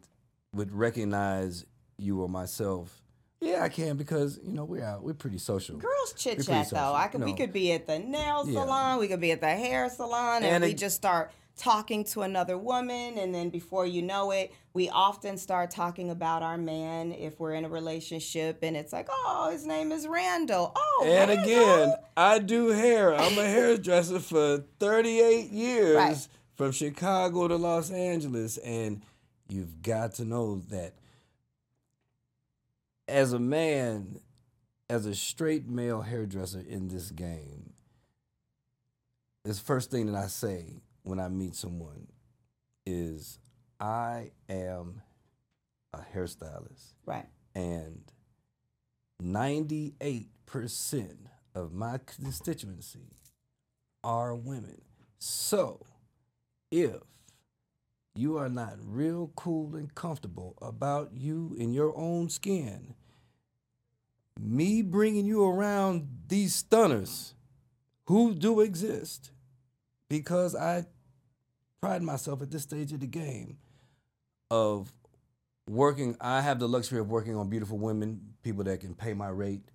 would 0.54 0.72
recognize 0.74 1.66
you 1.98 2.22
or 2.22 2.28
myself. 2.30 3.02
Yeah 3.42 3.64
i 3.64 3.70
can 3.70 3.96
because 3.96 4.40
you 4.44 4.52
know 4.52 4.66
we're 4.66 4.84
out 4.84 5.02
we're 5.04 5.14
pretty 5.14 5.38
social. 5.38 5.78
Girls 5.78 6.14
chit 6.18 6.44
chat 6.46 6.70
though. 6.72 6.94
I 6.94 7.08
could 7.08 7.24
we 7.24 7.34
could 7.34 7.54
be 7.54 7.72
at 7.72 7.88
the 7.88 8.00
nail 8.00 8.44
Yeah. 8.46 8.62
salon, 8.64 9.00
we 9.00 9.08
could 9.08 9.22
be 9.22 9.32
at 9.32 9.40
the 9.42 9.48
hair 9.48 9.90
salon, 9.90 10.38
and, 10.44 10.46
And 10.56 10.64
we 10.64 10.72
it- 10.72 10.78
just 10.78 10.96
start 10.98 11.32
talking 11.60 12.04
to 12.06 12.22
another 12.24 12.58
woman, 12.58 13.18
and 13.20 13.36
then 13.36 13.50
before 13.50 13.86
you 13.86 14.02
know 14.02 14.32
it, 14.32 14.52
we 14.74 14.90
often 14.90 15.38
start 15.38 15.70
talking 15.70 16.10
about 16.10 16.42
our 16.42 16.58
man 16.58 17.12
if 17.12 17.40
we're 17.40 17.54
in 17.54 17.66
a 17.66 17.70
relationship, 17.70 18.60
and 18.64 18.76
it's 18.78 18.92
like, 18.94 19.08
oh, 19.12 19.50
his 19.52 19.68
name 19.68 19.92
is 19.92 20.08
Randall. 20.08 20.72
Oh, 20.76 21.04
and 21.06 21.30
Randall? 21.30 21.44
again 21.44 21.94
i 22.18 22.40
do 22.40 22.70
hair 22.70 23.14
i'm 23.16 23.38
a 23.38 23.46
hairdresser 23.46 24.20
for 24.20 24.64
38 24.80 25.50
years 25.52 25.96
Right. 25.96 26.28
from 26.56 26.72
chicago 26.72 27.48
to 27.48 27.56
los 27.56 27.92
angeles 27.92 28.58
and 28.58 29.02
you've 29.48 29.82
got 29.82 30.16
to 30.16 30.26
know 30.26 30.62
that 30.70 30.94
as 33.08 33.32
a 33.34 33.40
man 33.40 34.20
as 34.90 35.06
a 35.06 35.16
straight 35.16 35.68
male 35.68 36.02
hairdresser 36.02 36.64
in 36.68 36.88
this 36.90 37.12
game 37.12 37.72
this 39.46 39.60
first 39.60 39.90
thing 39.92 40.06
that 40.12 40.16
i 40.16 40.28
say 40.28 40.66
when 41.04 41.20
i 41.20 41.28
meet 41.28 41.56
someone 41.56 42.08
is 42.86 43.40
i 43.80 44.32
am 44.50 45.02
a 45.94 46.00
hairstylist 46.14 46.94
right. 47.06 47.28
and 47.56 48.12
98% 49.24 51.18
of 51.54 51.74
my 51.74 52.00
constituency 52.06 53.18
are 54.04 54.34
women. 54.34 54.82
So, 55.18 55.86
if 56.72 57.02
you 58.16 58.38
are 58.38 58.50
not 58.50 58.78
real 58.82 59.32
cool 59.36 59.76
and 59.76 59.94
comfortable 59.94 60.58
about 60.62 61.12
you 61.14 61.56
in 61.58 61.74
your 61.74 61.96
own 61.98 62.30
skin, 62.30 62.94
me 64.40 64.82
bringing 64.82 65.26
you 65.26 65.44
around 65.44 66.08
these 66.28 66.56
stunners 66.56 67.34
who 68.06 68.34
do 68.34 68.62
exist 68.62 69.32
because 70.10 70.56
I 70.56 70.86
pride 71.82 72.02
myself 72.02 72.42
at 72.42 72.52
this 72.52 72.64
stage 72.64 72.92
of 72.92 73.00
the 73.00 73.08
game 73.08 73.58
of 74.52 74.92
working. 75.70 76.18
I 76.20 76.42
have 76.42 76.60
the 76.60 76.68
luxury 76.68 77.00
of 77.00 77.10
working 77.10 77.36
on 77.36 77.50
beautiful 77.50 77.78
women, 77.78 78.34
people 78.44 78.64
that 78.66 78.82
can 78.82 78.96
pay 78.96 79.14
my 79.14 79.30
rate. 79.30 79.70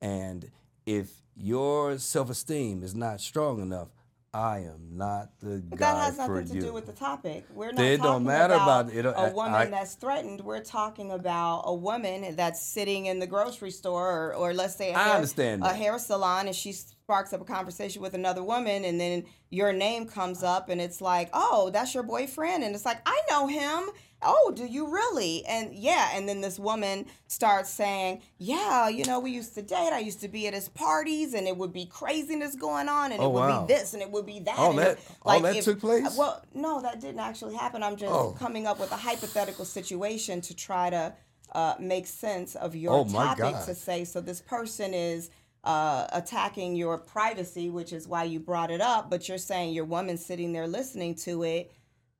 And 0.00 0.50
if 0.86 1.10
your 1.36 1.98
self 1.98 2.30
esteem 2.30 2.82
is 2.82 2.94
not 2.94 3.20
strong 3.20 3.60
enough, 3.60 3.88
I 4.32 4.58
am 4.58 4.96
not 4.96 5.30
the 5.40 5.60
But 5.68 5.78
guy 5.80 5.92
that 5.92 6.04
has 6.04 6.18
nothing 6.18 6.46
you. 6.54 6.60
to 6.60 6.66
do 6.68 6.72
with 6.72 6.86
the 6.86 6.92
topic. 6.92 7.46
We're 7.52 7.72
not 7.72 7.84
It 7.84 7.96
talking 7.96 8.12
don't 8.12 8.24
matter 8.24 8.54
about, 8.54 8.86
about- 8.92 8.94
it 8.94 9.04
a 9.04 9.32
woman 9.34 9.54
I- 9.54 9.64
that's 9.66 9.94
threatened. 9.94 10.40
We're 10.42 10.62
talking 10.62 11.10
about 11.10 11.62
a 11.66 11.74
woman 11.74 12.36
that's 12.36 12.62
sitting 12.64 13.06
in 13.06 13.18
the 13.18 13.26
grocery 13.26 13.72
store, 13.72 14.08
or, 14.08 14.34
or 14.36 14.54
let's 14.54 14.76
say 14.76 14.92
a 14.92 14.96
I 14.96 15.02
hair, 15.04 15.14
understand 15.14 15.62
a 15.62 15.68
that. 15.68 15.76
hair 15.76 15.98
salon, 15.98 16.46
and 16.46 16.54
she 16.54 16.70
sparks 16.72 17.32
up 17.32 17.40
a 17.40 17.44
conversation 17.44 18.02
with 18.02 18.14
another 18.14 18.44
woman, 18.44 18.84
and 18.84 19.00
then 19.00 19.24
your 19.50 19.72
name 19.72 20.06
comes 20.06 20.44
up, 20.44 20.68
and 20.68 20.80
it's 20.80 21.00
like, 21.00 21.28
oh, 21.32 21.70
that's 21.70 21.92
your 21.92 22.04
boyfriend, 22.04 22.62
and 22.62 22.72
it's 22.76 22.84
like, 22.84 23.00
I 23.06 23.20
know 23.30 23.48
him. 23.48 23.90
Oh, 24.22 24.52
do 24.54 24.66
you 24.66 24.86
really? 24.88 25.44
And 25.46 25.74
yeah, 25.74 26.10
and 26.14 26.28
then 26.28 26.40
this 26.40 26.58
woman 26.58 27.06
starts 27.26 27.70
saying, 27.70 28.20
yeah, 28.38 28.88
you 28.88 29.04
know, 29.04 29.18
we 29.20 29.30
used 29.30 29.54
to 29.54 29.62
date. 29.62 29.90
I 29.92 30.00
used 30.00 30.20
to 30.20 30.28
be 30.28 30.46
at 30.46 30.52
his 30.54 30.68
parties, 30.68 31.32
and 31.34 31.46
it 31.48 31.56
would 31.56 31.72
be 31.72 31.86
craziness 31.86 32.54
going 32.54 32.88
on, 32.88 33.12
and 33.12 33.20
Oh, 33.22 33.26
it 33.26 33.32
would 33.32 33.40
wow. 33.40 33.64
be 33.64 33.72
this, 33.72 33.94
and 33.94 34.02
it 34.02 34.10
would 34.10 34.26
be 34.26 34.40
that. 34.40 34.58
All 34.58 34.70
and 34.70 34.78
that- 34.78 34.90
it- 34.98 34.98
all 35.22 35.40
that 35.40 35.62
took 35.62 35.80
place? 35.80 36.16
Well, 36.16 36.42
no, 36.54 36.80
that 36.82 37.00
didn't 37.00 37.20
actually 37.20 37.54
happen. 37.54 37.82
I'm 37.82 37.96
just 37.96 38.12
Oh. 38.12 38.32
coming 38.38 38.66
up 38.66 38.78
with 38.78 38.92
a 38.92 38.96
hypothetical 38.96 39.64
situation 39.64 40.40
to 40.42 40.54
try 40.54 40.90
to 40.90 41.14
uh, 41.52 41.74
make 41.80 42.06
sense 42.06 42.54
of 42.54 42.76
your 42.76 42.92
Oh, 42.92 43.04
topic 43.04 43.56
to 43.66 43.74
say. 43.74 44.04
So 44.04 44.20
this 44.20 44.40
person 44.40 44.94
is 44.94 45.30
uh, 45.64 46.06
attacking 46.12 46.76
your 46.76 46.96
privacy, 46.96 47.68
which 47.68 47.92
is 47.92 48.06
why 48.08 48.22
you 48.24 48.38
brought 48.38 48.70
it 48.70 48.80
up. 48.80 49.10
But 49.10 49.28
you're 49.28 49.36
saying 49.36 49.74
your 49.74 49.84
woman 49.84 50.16
sitting 50.16 50.52
there 50.52 50.66
listening 50.68 51.16
to 51.16 51.42
it. 51.42 51.72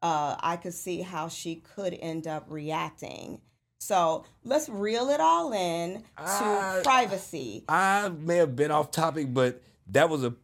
Uh, 0.03 0.37
I 0.41 0.57
could 0.57 0.75
see 0.75 1.03
how 1.03 1.29
she 1.29 1.57
could 1.57 1.97
end 2.01 2.27
up 2.27 2.47
reacting. 2.49 3.41
So 3.81 4.25
let's 4.45 4.69
reel 4.69 5.09
it 5.09 5.21
all 5.21 5.53
in 5.53 6.05
to 6.17 6.81
privacy. 6.85 7.65
I 7.69 8.09
may 8.09 8.37
have 8.37 8.55
been 8.55 8.71
off 8.71 8.91
topic, 8.91 9.33
but 9.33 9.63
that 9.89 10.09
was 10.09 10.23
a, 10.23 10.35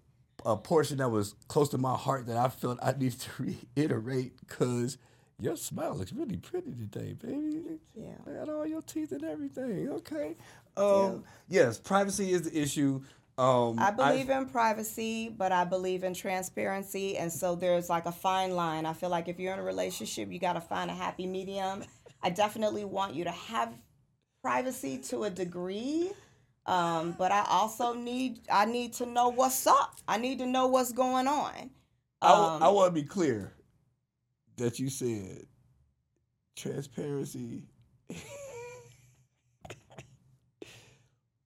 a 0.44 0.56
portion 0.56 0.98
that 0.98 1.10
was 1.10 1.34
close 1.48 1.68
to 1.70 1.78
my 1.78 1.94
heart 1.94 2.26
that 2.26 2.36
I 2.36 2.48
felt 2.48 2.78
I 2.82 2.92
needed 2.92 3.20
to 3.20 3.30
reiterate 3.76 4.32
because 4.40 4.98
your 5.38 5.56
smile 5.56 5.94
looks 5.94 6.12
really 6.12 6.38
pretty 6.38 6.72
today, 6.72 7.12
baby. 7.12 7.78
Yeah. 7.94 8.14
I 8.26 8.30
got 8.38 8.48
all 8.48 8.66
your 8.66 8.82
teeth 8.82 9.12
and 9.12 9.22
everything. 9.22 9.90
Okay. 9.90 10.34
Um, 10.76 11.24
yes, 11.48 11.78
privacy 11.78 12.32
is 12.32 12.42
the 12.42 12.58
issue. 12.58 13.02
Um, 13.38 13.78
I 13.78 13.90
believe 13.90 14.30
in 14.30 14.46
privacy, 14.46 15.28
but 15.28 15.52
I 15.52 15.64
believe 15.64 16.04
in 16.04 16.14
transparency. 16.14 17.18
And 17.18 17.30
so 17.30 17.54
there's 17.54 17.90
like 17.90 18.06
a 18.06 18.12
fine 18.12 18.52
line. 18.52 18.86
I 18.86 18.94
feel 18.94 19.10
like 19.10 19.28
if 19.28 19.38
you're 19.38 19.52
in 19.52 19.58
a 19.58 19.62
relationship, 19.62 20.32
you 20.32 20.38
got 20.38 20.54
to 20.54 20.60
find 20.60 20.90
a 20.90 20.94
happy 20.94 21.26
medium. 21.26 21.84
I 22.22 22.30
definitely 22.30 22.84
want 22.86 23.14
you 23.14 23.24
to 23.24 23.30
have 23.30 23.74
privacy 24.42 24.98
to 25.08 25.24
a 25.24 25.30
degree. 25.30 26.12
Um, 26.64 27.14
but 27.18 27.30
I 27.30 27.44
also 27.48 27.92
need 27.94 28.40
I 28.50 28.64
need 28.64 28.94
to 28.94 29.06
know 29.06 29.28
what's 29.28 29.66
up. 29.66 29.96
I 30.08 30.16
need 30.18 30.38
to 30.38 30.46
know 30.46 30.66
what's 30.66 30.92
going 30.92 31.28
on. 31.28 31.70
I, 32.22 32.32
Um, 32.32 32.62
I 32.62 32.68
want 32.68 32.94
to 32.94 33.00
be 33.00 33.06
clear 33.06 33.52
that 34.56 34.78
you 34.78 34.88
said 34.88 35.46
transparency. 36.56 37.64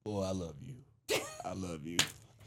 Boy, 0.05 0.23
I 0.23 0.33
love 0.33 0.57
you. 0.63 0.77
I 1.51 1.55
love 1.55 1.85
you. 1.87 1.97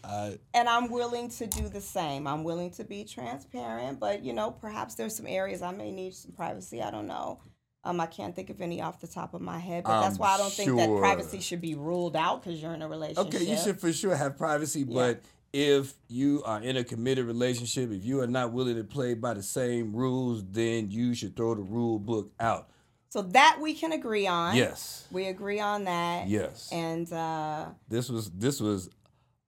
I 0.03 0.37
and 0.53 0.67
I'm 0.69 0.89
willing 0.89 1.29
to 1.31 1.47
do 1.47 1.67
the 1.67 1.81
same. 1.81 2.25
I'm 2.27 2.43
willing 2.43 2.71
to 2.71 2.83
be 2.83 3.03
transparent, 3.03 3.99
but 3.99 4.23
you 4.23 4.33
know, 4.33 4.51
perhaps 4.51 4.95
there's 4.95 5.15
some 5.15 5.27
areas 5.27 5.61
I 5.61 5.71
may 5.71 5.91
need 5.91 6.13
some 6.13 6.31
privacy. 6.31 6.81
I 6.81 6.89
don't 6.89 7.07
know. 7.07 7.39
Um, 7.85 7.99
I 7.99 8.05
can't 8.05 8.33
think 8.33 8.49
of 8.49 8.61
any 8.61 8.81
off 8.81 9.01
the 9.01 9.07
top 9.07 9.33
of 9.33 9.41
my 9.41 9.59
head, 9.59 9.83
but 9.83 10.01
that's 10.01 10.15
I'm 10.15 10.19
why 10.19 10.35
I 10.35 10.37
don't 10.37 10.53
think 10.53 10.77
that 10.77 10.89
privacy 10.99 11.41
should 11.41 11.59
be 11.59 11.75
ruled 11.75 12.15
out 12.15 12.41
because 12.43 12.61
you're 12.61 12.73
in 12.73 12.81
a 12.81 12.87
relationship. 12.87 13.33
okay. 13.35 13.43
You 13.43 13.57
should 13.57 13.79
for 13.79 13.91
sure 13.91 14.15
have 14.15 14.37
privacy, 14.37 14.81
Yeah. 14.81 14.85
but 14.93 15.21
if 15.51 15.93
you 16.07 16.41
are 16.45 16.61
in 16.61 16.77
a 16.77 16.83
committed 16.85 17.25
relationship, 17.25 17.91
if 17.91 18.05
you 18.05 18.21
are 18.21 18.27
not 18.27 18.53
willing 18.53 18.77
to 18.77 18.85
play 18.85 19.15
by 19.15 19.33
the 19.33 19.43
same 19.43 19.93
rules, 19.93 20.43
then 20.51 20.91
you 20.91 21.13
should 21.13 21.35
throw 21.35 21.55
the 21.55 21.61
rule 21.61 21.99
book 21.99 22.31
out. 22.39 22.69
So 23.13 23.21
that 23.21 23.59
we 23.61 23.75
can 23.75 23.91
agree 23.91 24.25
on. 24.25 24.55
Yes. 24.55 25.07
we 25.11 25.27
agree 25.27 25.59
on 25.59 25.83
that. 25.83 26.27
Yes. 26.27 26.69
and 26.71 27.05
uh, 27.13 27.67
This 27.87 28.09
was 28.09 28.31
this 28.31 28.59
was 28.59 28.89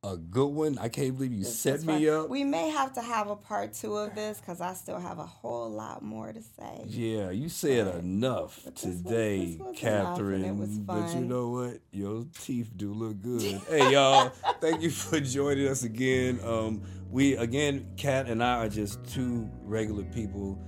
a 0.04 0.18
good 0.18 0.50
one. 0.54 0.78
I 0.78 0.88
can't 0.88 1.16
believe 1.16 1.34
you 1.34 1.44
set 1.44 1.82
me 1.82 2.08
up. 2.08 2.30
We 2.30 2.44
may 2.44 2.70
have 2.70 2.94
to 2.94 3.02
have 3.02 3.28
a 3.32 3.36
part 3.36 3.74
two 3.74 3.96
of 3.98 4.14
this 4.14 4.38
because 4.40 4.62
I 4.62 4.76
still 4.76 5.00
have 5.00 5.18
a 5.18 5.26
whole 5.26 5.68
lot 5.72 6.04
more 6.04 6.32
to 6.32 6.42
say. 6.44 6.84
Yeah, 6.86 7.32
you 7.32 7.50
said 7.50 7.88
Right. 7.88 7.96
enough 8.04 8.62
But 8.64 8.74
was- 8.76 9.02
today, 9.02 9.40
was 9.40 9.56
enough, 9.56 9.76
Catherine. 9.78 10.60
was 10.60 10.78
But 10.78 11.16
you 11.16 11.22
know 11.22 11.50
what? 11.50 11.80
Your 11.92 12.28
teeth 12.44 12.70
do 12.78 12.94
look 12.94 13.20
good. 13.24 13.42
hey, 13.68 13.92
y'all! 13.94 14.30
Thank 14.62 14.84
you 14.84 14.92
for 14.92 15.20
joining 15.20 15.68
us 15.70 15.82
again. 15.82 16.40
Um, 16.44 16.84
we 17.10 17.36
again, 17.38 17.88
Kat 17.98 18.28
and 18.30 18.44
I 18.44 18.58
are 18.64 18.70
just 18.70 19.04
two 19.06 19.50
regular 19.64 20.04
people 20.04 20.60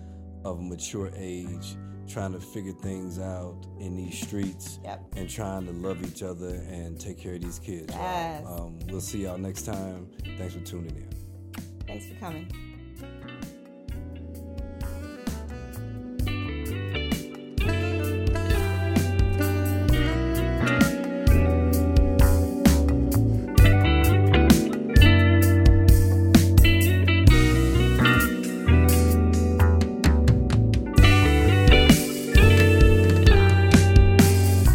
of 0.43 0.59
mature 0.63 1.11
age, 1.15 1.75
trying 2.07 2.33
to 2.33 2.39
figure 2.39 2.71
things 2.73 3.19
out 3.19 3.55
in 3.79 3.95
these 3.95 4.19
streets 4.19 4.79
Yep. 4.83 5.01
and 5.15 5.29
trying 5.29 5.65
to 5.67 5.73
love 5.73 6.03
each 6.03 6.23
other 6.23 6.55
and 6.69 6.99
take 6.99 7.19
care 7.19 7.35
of 7.35 7.41
these 7.41 7.59
kids. 7.59 7.93
Yes. 7.93 8.43
Um, 8.47 8.79
we'll 8.87 9.01
see 9.01 9.23
y'all 9.23 9.37
next 9.37 9.63
time. 9.63 10.09
Thanks 10.37 10.53
for 10.53 10.61
tuning 10.61 10.95
in. 10.95 11.09
Thanks 11.85 12.05
for 12.07 12.15
coming. 12.15 13.36